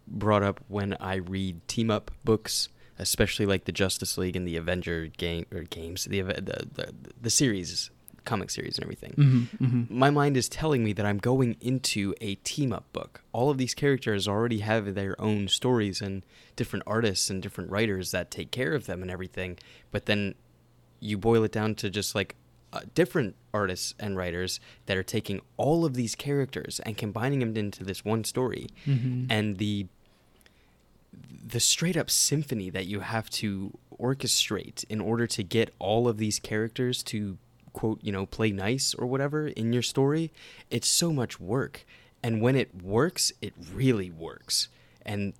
brought 0.07 0.43
up 0.43 0.61
when 0.67 0.95
I 0.99 1.15
read 1.15 1.67
team 1.67 1.91
up 1.91 2.11
books, 2.23 2.69
especially 2.97 3.45
like 3.45 3.65
the 3.65 3.71
Justice 3.71 4.17
League 4.17 4.35
and 4.35 4.47
the 4.47 4.55
Avenger 4.55 5.07
game 5.07 5.45
or 5.53 5.63
games, 5.63 6.05
the 6.05 6.21
the 6.21 6.67
the, 6.73 6.93
the 7.21 7.29
series, 7.29 7.91
comic 8.27 8.51
series 8.51 8.77
and 8.77 8.83
everything. 8.83 9.13
mm-hmm, 9.17 9.65
mm-hmm. 9.65 9.99
My 9.99 10.11
mind 10.11 10.37
is 10.37 10.47
telling 10.47 10.83
me 10.83 10.93
that 10.93 11.05
I'm 11.05 11.17
going 11.17 11.55
into 11.61 12.13
a 12.21 12.35
team 12.35 12.71
up 12.71 12.91
book. 12.93 13.23
All 13.31 13.49
of 13.49 13.57
these 13.57 13.73
characters 13.73 14.27
already 14.27 14.59
have 14.59 14.93
their 14.93 15.19
own 15.19 15.47
stories 15.47 16.01
and 16.01 16.23
different 16.55 16.83
artists 16.85 17.29
and 17.29 17.41
different 17.41 17.71
writers 17.71 18.11
that 18.11 18.29
take 18.29 18.51
care 18.51 18.73
of 18.73 18.85
them 18.85 19.01
and 19.01 19.09
everything. 19.09 19.57
But 19.91 20.05
then 20.05 20.35
you 20.99 21.17
boil 21.17 21.43
it 21.43 21.51
down 21.51 21.75
to 21.75 21.89
just 21.89 22.13
like 22.13 22.35
uh, 22.73 22.81
different 22.93 23.35
artists 23.53 23.95
and 23.97 24.17
writers 24.17 24.59
that 24.87 24.97
are 24.97 25.03
taking 25.03 25.41
all 25.55 25.85
of 25.85 25.93
these 25.93 26.13
characters 26.13 26.81
and 26.81 26.97
combining 26.97 27.39
them 27.39 27.55
into 27.55 27.83
this 27.83 28.03
one 28.03 28.23
story. 28.23 28.67
Mm-hmm. 28.85 29.31
And 29.31 29.57
the 29.57 29.87
the 31.47 31.59
straight 31.61 31.95
up 31.95 32.09
symphony 32.09 32.69
that 32.69 32.87
you 32.87 32.99
have 32.99 33.29
to 33.29 33.71
orchestrate 33.99 34.83
in 34.89 34.99
order 34.99 35.25
to 35.25 35.43
get 35.43 35.73
all 35.79 36.07
of 36.07 36.17
these 36.17 36.39
characters 36.39 37.01
to 37.01 37.37
quote 37.73 37.99
you 38.03 38.11
know 38.11 38.25
play 38.25 38.51
nice 38.51 38.93
or 38.95 39.05
whatever 39.05 39.47
in 39.47 39.73
your 39.73 39.81
story 39.81 40.31
it's 40.69 40.87
so 40.87 41.11
much 41.11 41.39
work 41.39 41.85
and 42.23 42.41
when 42.41 42.55
it 42.55 42.83
works 42.83 43.31
it 43.41 43.53
really 43.73 44.09
works 44.09 44.67
and 45.05 45.33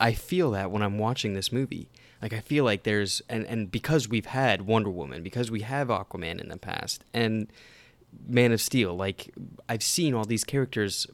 i 0.00 0.12
feel 0.12 0.50
that 0.50 0.70
when 0.70 0.82
i'm 0.82 0.98
watching 0.98 1.34
this 1.34 1.52
movie 1.52 1.88
like 2.22 2.32
i 2.32 2.40
feel 2.40 2.64
like 2.64 2.82
there's 2.84 3.20
and 3.28 3.44
and 3.46 3.70
because 3.70 4.08
we've 4.08 4.26
had 4.26 4.62
wonder 4.62 4.90
woman 4.90 5.22
because 5.22 5.50
we 5.50 5.60
have 5.60 5.88
aquaman 5.88 6.40
in 6.40 6.48
the 6.48 6.56
past 6.56 7.04
and 7.12 7.48
man 8.26 8.52
of 8.52 8.60
steel 8.60 8.94
like 8.94 9.32
i've 9.68 9.82
seen 9.82 10.14
all 10.14 10.24
these 10.24 10.44
characters 10.44 11.06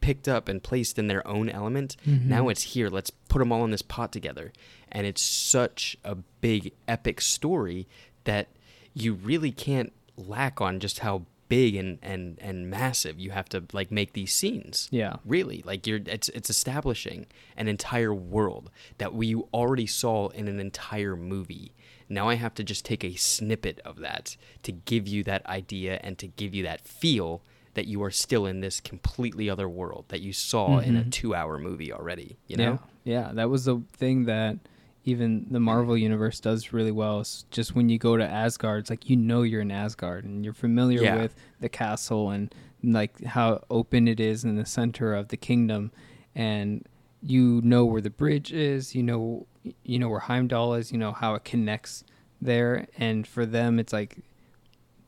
picked 0.00 0.26
up 0.26 0.48
and 0.48 0.64
placed 0.64 0.98
in 0.98 1.06
their 1.06 1.24
own 1.28 1.48
element. 1.48 1.96
Mhm. 2.04 2.24
Now 2.24 2.48
it's 2.48 2.62
here. 2.62 2.88
Let's 2.88 3.10
put 3.10 3.38
them 3.38 3.52
all 3.52 3.64
in 3.64 3.70
this 3.70 3.82
pot 3.82 4.10
together. 4.10 4.52
And 4.90 5.06
it's 5.06 5.22
such 5.22 5.96
a 6.02 6.16
big, 6.16 6.72
epic 6.88 7.20
story 7.20 7.86
that 8.24 8.48
you 8.94 9.14
really 9.14 9.50
can't 9.52 9.92
lack 10.16 10.60
on 10.60 10.80
just 10.80 11.00
how 11.00 11.22
big 11.48 11.74
and, 11.76 11.98
and, 12.02 12.38
and 12.40 12.70
massive 12.70 13.18
you 13.20 13.30
have 13.30 13.46
to 13.50 13.62
like 13.72 13.90
make 13.90 14.12
these 14.14 14.32
scenes. 14.32 14.88
Yeah. 14.90 15.16
Really, 15.24 15.62
like 15.66 15.86
you're 15.86 16.00
it's 16.06 16.28
it's 16.30 16.48
establishing 16.50 17.26
an 17.56 17.68
entire 17.68 18.14
world 18.14 18.70
that 18.98 19.12
we 19.14 19.34
already 19.34 19.86
saw 19.86 20.28
in 20.28 20.48
an 20.48 20.58
entire 20.60 21.16
movie. 21.16 21.72
Now 22.08 22.28
I 22.28 22.34
have 22.34 22.54
to 22.54 22.64
just 22.64 22.84
take 22.84 23.04
a 23.04 23.14
snippet 23.16 23.80
of 23.84 23.98
that 24.00 24.36
to 24.62 24.72
give 24.72 25.06
you 25.08 25.22
that 25.24 25.44
idea 25.46 26.00
and 26.02 26.18
to 26.18 26.26
give 26.26 26.54
you 26.54 26.62
that 26.64 26.80
feel 26.86 27.42
that 27.74 27.86
you 27.86 28.02
are 28.02 28.10
still 28.10 28.44
in 28.44 28.60
this 28.60 28.80
completely 28.80 29.48
other 29.48 29.68
world 29.68 30.04
that 30.08 30.20
you 30.20 30.30
saw 30.32 30.78
in 30.78 30.94
a 30.94 31.04
Mhm. 31.04 31.10
2-hour 31.10 31.58
movie 31.58 31.90
already, 31.90 32.36
you 32.46 32.54
know? 32.56 32.78
Yeah, 33.04 33.22
yeah, 33.28 33.32
that 33.32 33.48
was 33.48 33.64
the 33.64 33.80
thing 33.94 34.26
that 34.26 34.58
even 35.04 35.46
the 35.50 35.60
Marvel 35.60 35.96
universe 35.96 36.38
does 36.40 36.72
really 36.72 36.92
well. 36.92 37.20
Is 37.20 37.44
just 37.50 37.74
when 37.74 37.88
you 37.88 37.98
go 37.98 38.16
to 38.16 38.24
Asgard, 38.24 38.80
it's 38.80 38.90
like 38.90 39.08
you 39.10 39.16
know 39.16 39.42
you're 39.42 39.60
in 39.62 39.70
Asgard 39.70 40.24
and 40.24 40.44
you're 40.44 40.54
familiar 40.54 41.02
Yeah. 41.02 41.16
with 41.16 41.34
the 41.60 41.68
castle 41.68 42.30
and 42.30 42.54
like 42.84 43.22
how 43.24 43.62
open 43.70 44.06
it 44.08 44.20
is 44.20 44.44
in 44.44 44.56
the 44.56 44.66
center 44.66 45.14
of 45.14 45.28
the 45.28 45.36
kingdom, 45.36 45.90
and 46.34 46.86
you 47.22 47.60
know 47.64 47.84
where 47.84 48.00
the 48.00 48.10
bridge 48.10 48.52
is. 48.52 48.94
You 48.94 49.02
know, 49.02 49.46
you 49.84 49.98
know 49.98 50.08
where 50.08 50.20
Heimdall 50.20 50.74
is. 50.74 50.92
You 50.92 50.98
know 50.98 51.12
how 51.12 51.34
it 51.34 51.44
connects 51.44 52.04
there, 52.40 52.86
and 52.96 53.26
for 53.26 53.46
them, 53.46 53.78
it's 53.78 53.92
like 53.92 54.18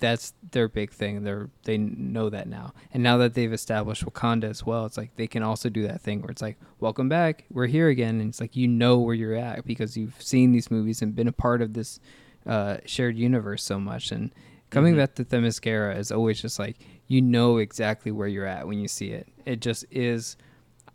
that's 0.05 0.35
their 0.53 0.69
big 0.69 0.91
thing. 0.93 1.25
They're 1.25 1.49
they 1.65 1.79
know 1.79 2.29
that 2.31 2.47
now, 2.49 2.73
and 2.93 3.03
now 3.03 3.17
that 3.19 3.33
they've 3.35 3.53
established 3.53 4.05
Wakanda 4.05 4.45
as 4.45 4.65
well, 4.65 4.85
it's 4.87 4.99
like 4.99 5.17
they 5.17 5.27
can 5.27 5.43
also 5.43 5.69
do 5.69 5.87
that 5.87 6.01
thing 6.03 6.21
where 6.21 6.31
it's 6.31 6.43
like, 6.43 6.59
"Welcome 6.79 7.09
back, 7.09 7.45
we're 7.51 7.67
here 7.67 7.89
again," 7.89 8.21
and 8.21 8.29
it's 8.29 8.41
like 8.41 8.55
you 8.55 8.69
know 8.69 8.99
where 8.99 9.15
you're 9.15 9.35
at 9.35 9.65
because 9.65 9.97
you've 9.97 10.21
seen 10.23 10.53
these 10.53 10.71
movies 10.71 11.01
and 11.03 11.15
been 11.17 11.29
a 11.29 11.33
part 11.33 11.63
of 11.63 11.73
this 11.73 11.99
uh, 12.47 12.77
shared 12.85 13.17
universe 13.17 13.63
so 13.65 13.81
much. 13.81 14.13
And 14.13 14.31
coming 14.71 14.95
Mhm. 14.95 14.99
back 14.99 15.15
to 15.15 15.25
Themyscira 15.25 15.97
is 15.97 16.13
always 16.13 16.41
just 16.43 16.59
like 16.59 16.77
you 17.07 17.23
know 17.23 17.57
exactly 17.59 18.13
where 18.13 18.29
you're 18.29 18.47
at 18.47 18.67
when 18.69 18.79
you 18.79 18.89
see 18.89 19.09
it. 19.11 19.27
It 19.47 19.61
just 19.61 19.85
is. 19.91 20.37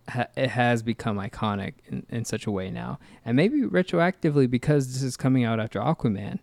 ha- 0.09 0.27
It 0.35 0.49
has 0.51 0.81
become 0.83 1.17
iconic 1.17 1.73
in, 1.87 2.05
in 2.09 2.25
such 2.25 2.45
a 2.47 2.51
way 2.51 2.69
now, 2.71 2.99
and 3.25 3.35
maybe 3.35 3.61
retroactively 3.61 4.49
because 4.49 4.87
this 4.93 5.03
is 5.03 5.15
coming 5.17 5.43
out 5.43 5.59
after 5.59 5.79
Aquaman 5.79 6.39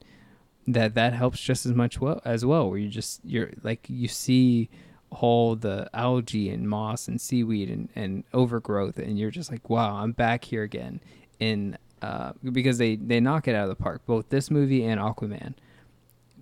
that 0.67 0.95
that 0.95 1.13
helps 1.13 1.41
just 1.41 1.65
as 1.67 1.73
much 1.73 2.01
well 2.01 2.21
as 2.25 2.45
well 2.45 2.69
where 2.69 2.79
you 2.79 2.89
just 2.89 3.21
you're 3.25 3.51
like 3.63 3.87
you 3.89 4.09
see 4.09 4.69
all 5.11 5.55
the 5.55 5.89
algae 5.95 6.51
and 6.51 6.69
moss 6.69 7.07
and 7.07 7.21
seaweed 7.21 7.71
and, 7.71 7.89
and 7.95 8.25
overgrowth 8.35 8.99
and 8.99 9.19
you're 9.19 9.31
just 9.31 9.51
like 9.51 9.71
wow 9.71 9.97
i'm 9.97 10.13
back 10.13 10.45
here 10.45 10.65
again 10.65 11.01
in 11.39 11.77
uh, 12.03 12.33
because 12.53 12.79
they 12.79 12.97
they 12.97 13.21
knock 13.21 13.49
it 13.49 13.55
out 13.55 13.65
of 13.65 13.69
the 13.69 13.83
park 13.83 14.03
both 14.07 14.29
this 14.29 14.51
movie 14.51 14.85
and 14.85 15.01
aquaman. 15.01 15.55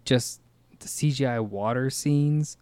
Just 0.05 0.41
the 0.81 0.87
cgi 0.87 1.41
water 1.41 1.89
scenes 1.89 2.59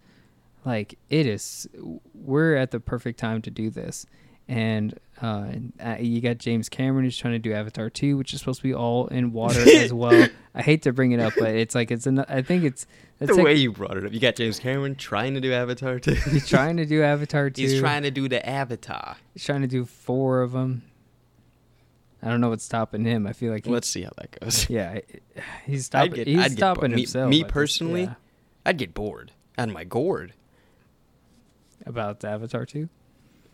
like 0.64 0.96
it 1.10 1.26
is 1.26 1.66
we're 2.14 2.54
at 2.54 2.70
the 2.70 2.78
perfect 2.78 3.18
time 3.18 3.42
to 3.42 3.50
do 3.50 3.70
this 3.70 4.06
and 4.48 4.98
uh, 5.22 5.52
uh, 5.80 5.96
you 6.00 6.20
got 6.20 6.38
James 6.38 6.68
Cameron 6.68 7.04
who's 7.04 7.16
trying 7.16 7.34
to 7.34 7.38
do 7.38 7.52
Avatar 7.52 7.88
2, 7.88 8.16
which 8.16 8.34
is 8.34 8.40
supposed 8.40 8.60
to 8.60 8.64
be 8.64 8.74
all 8.74 9.06
in 9.08 9.32
water 9.32 9.60
as 9.60 9.92
well. 9.94 10.28
I 10.54 10.62
hate 10.62 10.82
to 10.82 10.92
bring 10.92 11.12
it 11.12 11.20
up, 11.20 11.32
but 11.38 11.54
it's 11.54 11.74
like 11.74 11.90
it's 11.90 12.06
an. 12.06 12.20
I 12.28 12.42
think 12.42 12.64
it's, 12.64 12.86
it's 13.20 13.28
the 13.30 13.36
like, 13.36 13.44
way 13.44 13.54
you 13.54 13.70
brought 13.72 13.96
it 13.96 14.04
up. 14.04 14.12
You 14.12 14.18
got 14.20 14.34
James 14.36 14.58
Cameron 14.58 14.96
trying 14.96 15.34
to 15.34 15.40
do 15.40 15.52
Avatar 15.52 15.98
too. 16.00 16.14
he's 16.14 16.48
trying 16.48 16.76
to 16.78 16.84
do 16.86 17.02
Avatar 17.02 17.50
2. 17.50 17.62
He's 17.62 17.78
trying 17.80 18.02
to 18.02 18.10
do 18.10 18.28
the 18.28 18.44
Avatar. 18.46 19.16
He's 19.32 19.44
trying 19.44 19.60
to 19.62 19.68
do 19.68 19.84
four 19.84 20.42
of 20.42 20.52
them. 20.52 20.82
I 22.24 22.28
don't 22.28 22.40
know 22.40 22.50
what's 22.50 22.64
stopping 22.64 23.04
him. 23.04 23.26
I 23.26 23.32
feel 23.32 23.52
like 23.52 23.64
he, 23.66 23.70
Let's 23.72 23.88
see 23.88 24.02
how 24.02 24.10
that 24.18 24.38
goes. 24.40 24.68
yeah, 24.70 25.00
he's 25.66 25.86
stopping. 25.86 26.12
get- 26.12 26.26
he's 26.26 26.38
I'd 26.38 26.52
stopping 26.52 26.90
bo- 26.90 26.96
me- 26.96 27.02
himself. 27.02 27.30
me 27.30 27.40
just- 27.42 27.52
personally? 27.52 28.02
yeah. 28.04 28.14
I'd 28.66 28.78
get 28.78 28.92
bored 28.94 29.32
out 29.58 29.68
of 29.68 29.74
my 29.74 29.82
gourd 29.84 30.34
about 31.86 32.24
Avatar 32.24 32.64
2. 32.66 32.88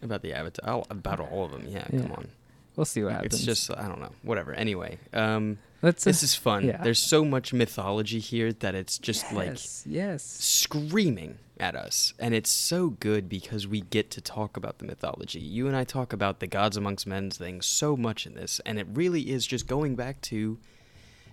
About 0.02 0.22
the 0.22 0.32
Avatar. 0.32 0.68
Oh, 0.68 0.84
about 0.90 1.20
all 1.20 1.44
of 1.44 1.52
them. 1.52 1.66
Yeah, 1.68 1.86
Yeah. 1.92 2.02
come 2.02 2.12
on. 2.12 2.28
We'll 2.76 2.84
see 2.84 3.02
what 3.02 3.12
happens. 3.12 3.34
It's 3.34 3.44
just 3.44 3.70
I 3.76 3.88
don't 3.88 4.00
know. 4.00 4.12
Whatever. 4.22 4.54
Anyway, 4.54 4.98
um, 5.12 5.58
let's. 5.82 6.04
this 6.04 6.22
is 6.22 6.36
fun. 6.36 6.64
yeah. 6.64 6.80
There's 6.80 7.00
so 7.00 7.24
much 7.24 7.52
mythology 7.52 8.20
here 8.20 8.52
that 8.52 8.76
it's 8.76 8.98
just 8.98 9.32
like 9.32 9.48
yes, 9.48 9.82
yes. 9.84 10.22
screaming 10.22 11.38
at 11.58 11.74
us. 11.74 12.14
And 12.20 12.34
it's 12.34 12.50
so 12.50 12.90
good 12.90 13.28
because 13.28 13.66
we 13.66 13.80
get 13.80 14.12
to 14.12 14.20
talk 14.20 14.56
about 14.56 14.78
the 14.78 14.84
mythology. 14.84 15.40
You 15.40 15.66
and 15.66 15.74
I 15.76 15.82
talk 15.82 16.12
about 16.12 16.38
the 16.38 16.46
gods 16.46 16.76
amongst 16.76 17.04
men's 17.04 17.36
thing 17.36 17.62
so 17.62 17.96
much 17.96 18.26
in 18.26 18.34
this, 18.34 18.60
and 18.64 18.78
it 18.78 18.86
really 18.92 19.30
is 19.30 19.44
just 19.44 19.66
going 19.66 19.96
back 19.96 20.20
to 20.22 20.58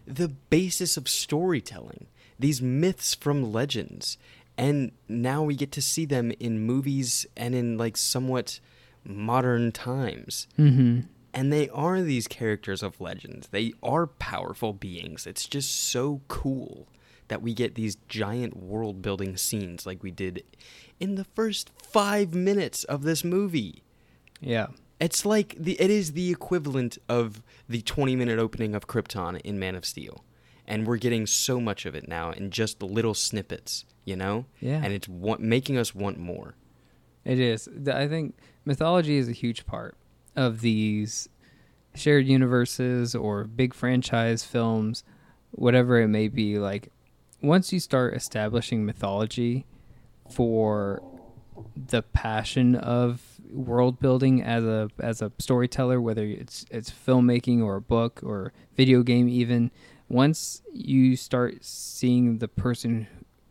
the 0.08 0.30
basis 0.30 0.98
of 0.98 1.08
storytelling. 1.08 2.08
These 2.40 2.62
myths 2.62 3.14
from 3.14 3.52
legends. 3.54 4.18
And 4.58 4.92
now 5.10 5.44
we 5.44 5.56
get 5.56 5.72
to 5.74 5.82
see 5.82 6.06
them 6.06 6.32
in 6.40 6.62
movies 6.62 7.26
and 7.36 7.54
in 7.54 7.78
like 7.78 7.98
somewhat 7.98 8.60
modern 9.04 9.72
times. 9.72 10.48
Mm-hmm. 10.58 11.02
And 11.34 11.52
they 11.52 11.68
are 11.70 12.02
these 12.02 12.28
characters 12.28 12.82
of 12.82 13.02
legends. 13.02 13.50
They 13.50 13.74
are 13.84 14.08
powerful 14.08 14.72
beings. 14.72 15.28
It's 15.28 15.48
just 15.48 15.90
so 15.90 16.22
cool 16.30 16.88
that 17.28 17.42
we 17.42 17.54
get 17.54 17.76
these 17.76 17.98
giant 18.08 18.56
world 18.56 19.02
building 19.02 19.36
scenes 19.36 19.86
like 19.86 20.04
we 20.04 20.12
did 20.12 20.44
in 21.00 21.16
the 21.16 21.24
first 21.24 21.72
five 21.78 22.34
minutes 22.34 22.84
of 22.86 23.04
this 23.04 23.24
movie. 23.24 23.84
Yeah. 24.40 24.68
It's 25.00 25.26
like 25.26 25.56
the 25.58 25.74
it 25.82 25.90
is 25.90 26.14
the 26.14 26.32
equivalent 26.32 26.98
of 27.10 27.44
the 27.68 27.82
20 27.82 28.16
minute 28.16 28.40
opening 28.40 28.76
of 28.76 28.88
Krypton 28.88 29.42
in 29.42 29.60
Man 29.60 29.76
of 29.76 29.86
Steel. 29.86 30.24
And 30.68 30.88
we're 30.88 30.98
getting 30.98 31.28
so 31.28 31.60
much 31.62 31.86
of 31.86 31.94
it 31.96 32.08
now 32.08 32.32
in 32.32 32.50
just 32.50 32.82
little 32.82 33.14
snippets, 33.14 33.86
you 34.04 34.16
know? 34.16 34.46
Yeah. 34.60 34.82
And 34.84 34.94
it's 34.94 35.08
wa- 35.08 35.38
making 35.40 35.78
us 35.78 35.94
want 35.94 36.18
more. 36.18 36.56
It 37.24 37.40
is. 37.40 37.70
I 37.92 38.08
think 38.08 38.36
mythology 38.66 39.18
is 39.18 39.30
a 39.30 39.32
huge 39.34 39.66
part 39.66 39.96
of 40.36 40.62
these 40.62 41.30
shared 41.96 42.28
universes 42.28 43.16
or 43.16 43.44
big 43.46 43.74
franchise 43.74 44.44
films, 44.44 45.04
whatever 45.52 46.00
it 46.02 46.08
may 46.08 46.28
be. 46.28 46.58
Like, 46.60 46.92
once 47.42 47.72
you 47.72 47.80
start 47.80 48.16
establishing 48.16 48.86
mythology 48.86 49.66
for 50.30 51.02
the 51.76 52.02
passion 52.02 52.76
of 52.76 53.22
world 53.52 54.00
building 54.00 54.42
as 54.42 54.64
a 54.64 54.90
as 55.00 55.22
a 55.22 55.32
storyteller, 55.40 56.02
whether 56.02 56.24
it's 56.26 56.66
it's 56.70 56.92
filmmaking 56.92 57.64
or 57.64 57.76
a 57.76 57.82
book 57.82 58.20
or 58.24 58.52
video 58.76 59.04
game, 59.04 59.30
even 59.30 59.72
once 60.10 60.62
you 60.74 61.16
start 61.16 61.64
seeing 61.64 62.38
the 62.38 62.48
person 62.48 63.08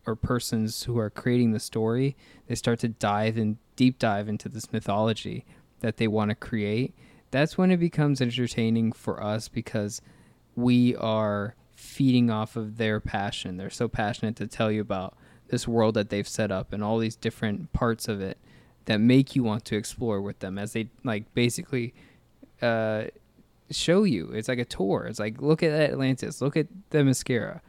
or 0.06 0.14
persons 0.14 0.84
who 0.84 0.98
are 0.98 1.10
creating 1.10 1.52
the 1.52 1.60
story, 1.60 2.16
they 2.46 2.54
start 2.54 2.78
to 2.80 2.88
dive 2.88 3.36
and 3.36 3.56
deep 3.76 3.98
dive 3.98 4.28
into 4.28 4.48
this 4.48 4.72
mythology 4.72 5.44
that 5.80 5.96
they 5.96 6.06
want 6.06 6.30
to 6.30 6.34
create. 6.34 6.94
That's 7.30 7.58
when 7.58 7.70
it 7.70 7.78
becomes 7.78 8.20
entertaining 8.20 8.92
for 8.92 9.22
us 9.22 9.48
because 9.48 10.00
we 10.54 10.94
are 10.96 11.56
feeding 11.74 12.30
off 12.30 12.56
of 12.56 12.76
their 12.76 13.00
passion. 13.00 13.56
They're 13.56 13.70
so 13.70 13.88
passionate 13.88 14.36
to 14.36 14.46
tell 14.46 14.70
you 14.70 14.80
about 14.80 15.16
this 15.48 15.66
world 15.66 15.94
that 15.94 16.10
they've 16.10 16.28
set 16.28 16.50
up 16.50 16.72
and 16.72 16.82
all 16.82 16.98
these 16.98 17.16
different 17.16 17.72
parts 17.72 18.08
of 18.08 18.20
it 18.20 18.38
that 18.84 18.98
make 19.00 19.34
you 19.34 19.42
want 19.42 19.64
to 19.64 19.76
explore 19.76 20.20
with 20.20 20.38
them 20.40 20.58
as 20.58 20.72
they 20.72 20.88
like 21.02 21.32
basically 21.34 21.94
uh, 22.62 23.04
show 23.70 24.04
you. 24.04 24.30
It's 24.30 24.48
like 24.48 24.58
a 24.58 24.64
tour. 24.64 25.06
It's 25.08 25.18
like 25.18 25.40
look 25.40 25.62
at 25.62 25.72
Atlantis, 25.72 26.40
look 26.40 26.56
at 26.56 26.66
Themyscira, 26.90 27.60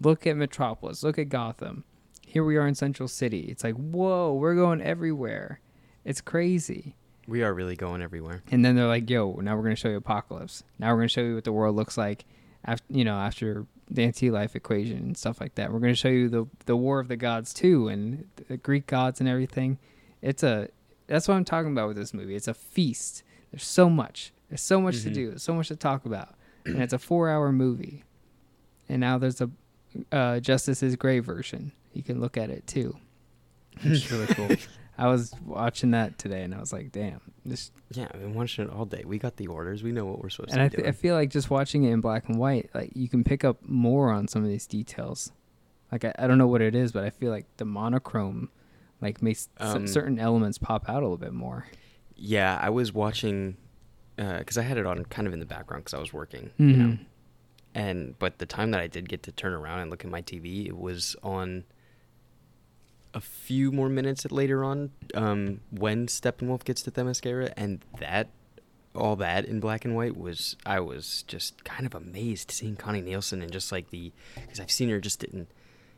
look 0.00 0.26
at 0.26 0.36
Metropolis, 0.36 1.02
look 1.02 1.18
at 1.18 1.28
Gotham. 1.28 1.84
Here 2.26 2.44
we 2.44 2.56
are 2.56 2.66
in 2.66 2.74
Central 2.74 3.08
City. 3.08 3.46
It's 3.50 3.64
like 3.64 3.74
whoa, 3.74 4.32
we're 4.32 4.54
going 4.54 4.80
everywhere. 4.80 5.60
It's 6.04 6.20
crazy. 6.20 6.96
We 7.28 7.42
are 7.42 7.54
really 7.54 7.76
going 7.76 8.02
everywhere. 8.02 8.42
And 8.50 8.64
then 8.64 8.74
they're 8.74 8.86
like, 8.86 9.08
"Yo, 9.08 9.34
now 9.42 9.56
we're 9.56 9.62
gonna 9.62 9.76
show 9.76 9.90
you 9.90 10.00
Apokolips. 10.00 10.62
Now 10.78 10.90
we're 10.92 10.98
gonna 10.98 11.08
show 11.08 11.20
you 11.20 11.34
what 11.36 11.44
the 11.44 11.52
world 11.52 11.76
looks 11.76 11.96
like 11.96 12.24
after 12.64 12.84
you 12.88 13.04
know 13.04 13.16
after 13.16 13.66
the 13.90 14.02
anti-life 14.04 14.56
equation 14.56 14.98
and 14.98 15.16
stuff 15.16 15.40
like 15.40 15.54
that. 15.56 15.72
We're 15.72 15.80
gonna 15.80 15.94
show 15.94 16.08
you 16.08 16.28
the 16.28 16.46
the 16.66 16.76
War 16.76 16.98
of 16.98 17.08
the 17.08 17.16
Gods 17.16 17.52
too, 17.52 17.88
and 17.88 18.26
the 18.48 18.56
Greek 18.56 18.86
gods 18.86 19.20
and 19.20 19.28
everything. 19.28 19.78
It's 20.20 20.42
a 20.42 20.68
that's 21.06 21.28
what 21.28 21.34
I'm 21.34 21.44
talking 21.44 21.72
about 21.72 21.88
with 21.88 21.96
this 21.96 22.14
movie. 22.14 22.34
It's 22.34 22.48
a 22.48 22.54
feast. 22.54 23.22
There's 23.50 23.64
so 23.64 23.90
much. 23.90 24.32
There's 24.52 24.60
so 24.60 24.82
much 24.82 25.00
to 25.04 25.08
Mhm. 25.10 25.14
do. 25.14 25.38
So 25.38 25.54
much 25.54 25.68
to 25.68 25.76
talk 25.76 26.04
about, 26.04 26.34
and 26.66 26.82
it's 26.82 26.92
a 26.92 26.98
four-hour 26.98 27.52
movie. 27.52 28.04
And 28.86 29.00
now 29.00 29.16
there's 29.16 29.40
a 29.40 29.48
uh, 30.12 30.40
Justice 30.40 30.82
is 30.82 30.94
Gray 30.94 31.20
version. 31.20 31.72
You 31.94 32.02
can 32.02 32.20
look 32.20 32.36
at 32.36 32.50
it 32.50 32.66
too. 32.66 32.96
It's 33.82 34.10
really 34.12 34.26
cool. 34.26 34.50
I 34.98 35.06
was 35.08 35.32
watching 35.42 35.92
that 35.92 36.18
today, 36.18 36.42
and 36.42 36.54
I 36.54 36.60
was 36.60 36.70
like, 36.70 36.92
"Damn, 36.92 37.22
this 37.46 37.70
Yeah, 37.94 38.08
I've 38.12 38.20
been 38.20 38.34
watching 38.34 38.66
it 38.66 38.70
all 38.70 38.84
day. 38.84 39.04
We 39.06 39.18
got 39.18 39.36
the 39.38 39.46
orders. 39.46 39.82
We 39.82 39.90
know 39.90 40.04
what 40.04 40.22
we're 40.22 40.28
supposed 40.28 40.54
and 40.54 40.70
to 40.70 40.76
be 40.76 40.82
th- 40.82 40.94
I 40.94 40.96
feel 40.96 41.14
like 41.14 41.30
just 41.30 41.48
watching 41.48 41.84
it 41.84 41.90
in 41.92 42.02
black 42.02 42.28
and 42.28 42.38
white, 42.38 42.68
like 42.74 42.90
you 42.94 43.08
can 43.08 43.24
pick 43.24 43.42
up 43.42 43.66
more 43.66 44.12
on 44.12 44.28
some 44.28 44.42
of 44.42 44.50
these 44.50 44.66
details. 44.66 45.32
Like 45.90 46.04
I, 46.04 46.12
I 46.18 46.26
don't 46.26 46.36
know 46.36 46.46
what 46.46 46.60
it 46.60 46.74
is, 46.74 46.92
but 46.92 47.04
I 47.04 47.10
feel 47.10 47.30
like 47.30 47.46
the 47.56 47.64
monochrome, 47.64 48.50
like 49.00 49.22
makes 49.22 49.48
Um, 49.56 49.86
certain 49.86 50.18
elements 50.18 50.58
pop 50.58 50.90
out 50.90 50.96
a 51.02 51.06
little 51.06 51.16
bit 51.16 51.32
more. 51.32 51.66
Yeah, 52.14 52.58
I 52.60 52.68
was 52.68 52.92
watching 52.92 53.56
because 54.38 54.58
I 54.58 54.62
had 54.62 54.78
it 54.78 54.86
on 54.86 55.04
kind 55.06 55.26
of 55.26 55.34
in 55.34 55.40
the 55.40 55.46
background 55.46 55.84
because 55.84 55.94
I 55.94 56.00
was 56.00 56.12
working. 56.12 56.50
You 56.58 56.76
know? 56.76 56.98
And 57.74 58.18
but 58.18 58.38
the 58.38 58.46
time 58.46 58.70
that 58.72 58.80
I 58.80 58.86
did 58.86 59.08
get 59.08 59.22
to 59.24 59.32
turn 59.32 59.52
around 59.52 59.80
and 59.80 59.90
look 59.90 60.04
at 60.04 60.10
my 60.10 60.22
TV, 60.22 60.66
it 60.66 60.76
was 60.76 61.16
on 61.22 61.64
a 63.14 63.20
few 63.20 63.72
more 63.72 63.88
minutes 63.88 64.30
later 64.30 64.64
on 64.64 64.90
um, 65.14 65.60
when 65.70 66.06
Steppenwolf 66.06 66.64
gets 66.64 66.82
to 66.82 66.90
Themyscira, 66.90 67.52
and 67.56 67.84
that 67.98 68.28
all 68.94 69.16
that 69.16 69.46
in 69.46 69.58
black 69.58 69.84
and 69.84 69.96
white 69.96 70.16
was 70.16 70.56
I 70.66 70.80
was 70.80 71.24
just 71.26 71.64
kind 71.64 71.86
of 71.86 71.94
amazed 71.94 72.50
seeing 72.50 72.76
Connie 72.76 73.00
Nielsen 73.00 73.40
and 73.40 73.50
just 73.50 73.72
like 73.72 73.90
the 73.90 74.12
because 74.34 74.60
I've 74.60 74.70
seen 74.70 74.90
her 74.90 75.00
just 75.00 75.24
in 75.24 75.46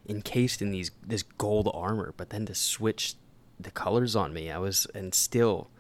encased 0.09 0.63
in 0.63 0.71
these 0.71 0.91
this 1.05 1.23
gold 1.23 1.71
armor, 1.75 2.15
but 2.17 2.31
then 2.31 2.47
to 2.47 2.55
switch 2.55 3.15
the 3.59 3.71
colors 3.71 4.15
on 4.15 4.33
me, 4.33 4.51
I 4.51 4.59
was 4.59 4.87
and 4.95 5.15
still 5.15 5.71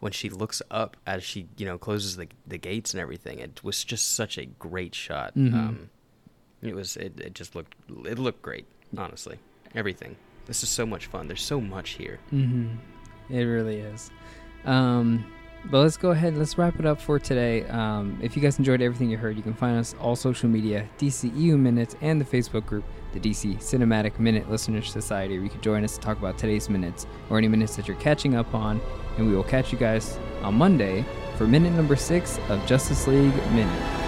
when 0.00 0.12
she 0.12 0.28
looks 0.30 0.62
up 0.70 0.96
as 1.06 1.22
she 1.24 1.46
you 1.56 1.66
know 1.66 1.78
closes 1.78 2.16
the 2.16 2.28
the 2.46 2.58
gates 2.58 2.92
and 2.94 3.00
everything, 3.00 3.38
it 3.38 3.62
was 3.64 3.84
just 3.84 4.14
such 4.14 4.38
a 4.38 4.46
great 4.46 4.94
shot. 4.94 5.34
Mhm. 5.36 5.54
Um, 5.54 5.90
it 6.62 6.74
was 6.74 6.96
it, 6.96 7.20
it 7.20 7.34
just 7.34 7.54
looked 7.54 7.74
it 8.04 8.18
looked 8.18 8.42
great, 8.42 8.66
honestly. 8.96 9.38
Everything. 9.74 10.16
This 10.46 10.62
is 10.62 10.68
so 10.70 10.86
much 10.86 11.06
fun. 11.06 11.26
There's 11.26 11.42
so 11.42 11.60
much 11.60 11.90
here. 11.90 12.18
Mm-hmm. 12.32 13.34
It 13.34 13.42
really 13.44 13.80
is. 13.80 14.10
Um, 14.64 15.24
but 15.66 15.80
let's 15.80 15.96
go 15.96 16.10
ahead. 16.10 16.36
Let's 16.36 16.56
wrap 16.56 16.78
it 16.78 16.86
up 16.86 17.00
for 17.00 17.18
today. 17.18 17.64
Um, 17.68 18.18
if 18.22 18.36
you 18.36 18.42
guys 18.42 18.58
enjoyed 18.58 18.80
everything 18.80 19.10
you 19.10 19.16
heard, 19.16 19.36
you 19.36 19.42
can 19.42 19.54
find 19.54 19.78
us 19.78 19.94
all 20.00 20.16
social 20.16 20.48
media, 20.48 20.88
DCEU 20.98 21.58
Minutes, 21.58 21.96
and 22.00 22.20
the 22.20 22.24
Facebook 22.24 22.64
group, 22.64 22.84
the 23.12 23.20
DC 23.20 23.56
Cinematic 23.58 24.18
Minute 24.18 24.50
Listeners 24.50 24.90
Society, 24.90 25.34
where 25.34 25.44
you 25.44 25.50
can 25.50 25.60
join 25.60 25.84
us 25.84 25.94
to 25.94 26.00
talk 26.00 26.18
about 26.18 26.38
today's 26.38 26.70
minutes 26.70 27.06
or 27.28 27.38
any 27.38 27.48
minutes 27.48 27.76
that 27.76 27.88
you're 27.88 27.96
catching 27.98 28.34
up 28.34 28.54
on. 28.54 28.80
And 29.16 29.28
we 29.28 29.34
will 29.34 29.44
catch 29.44 29.72
you 29.72 29.78
guys 29.78 30.18
on 30.42 30.54
Monday 30.54 31.04
for 31.36 31.46
minute 31.46 31.72
number 31.72 31.96
six 31.96 32.38
of 32.48 32.64
Justice 32.66 33.06
League 33.06 33.34
Minute. 33.52 34.07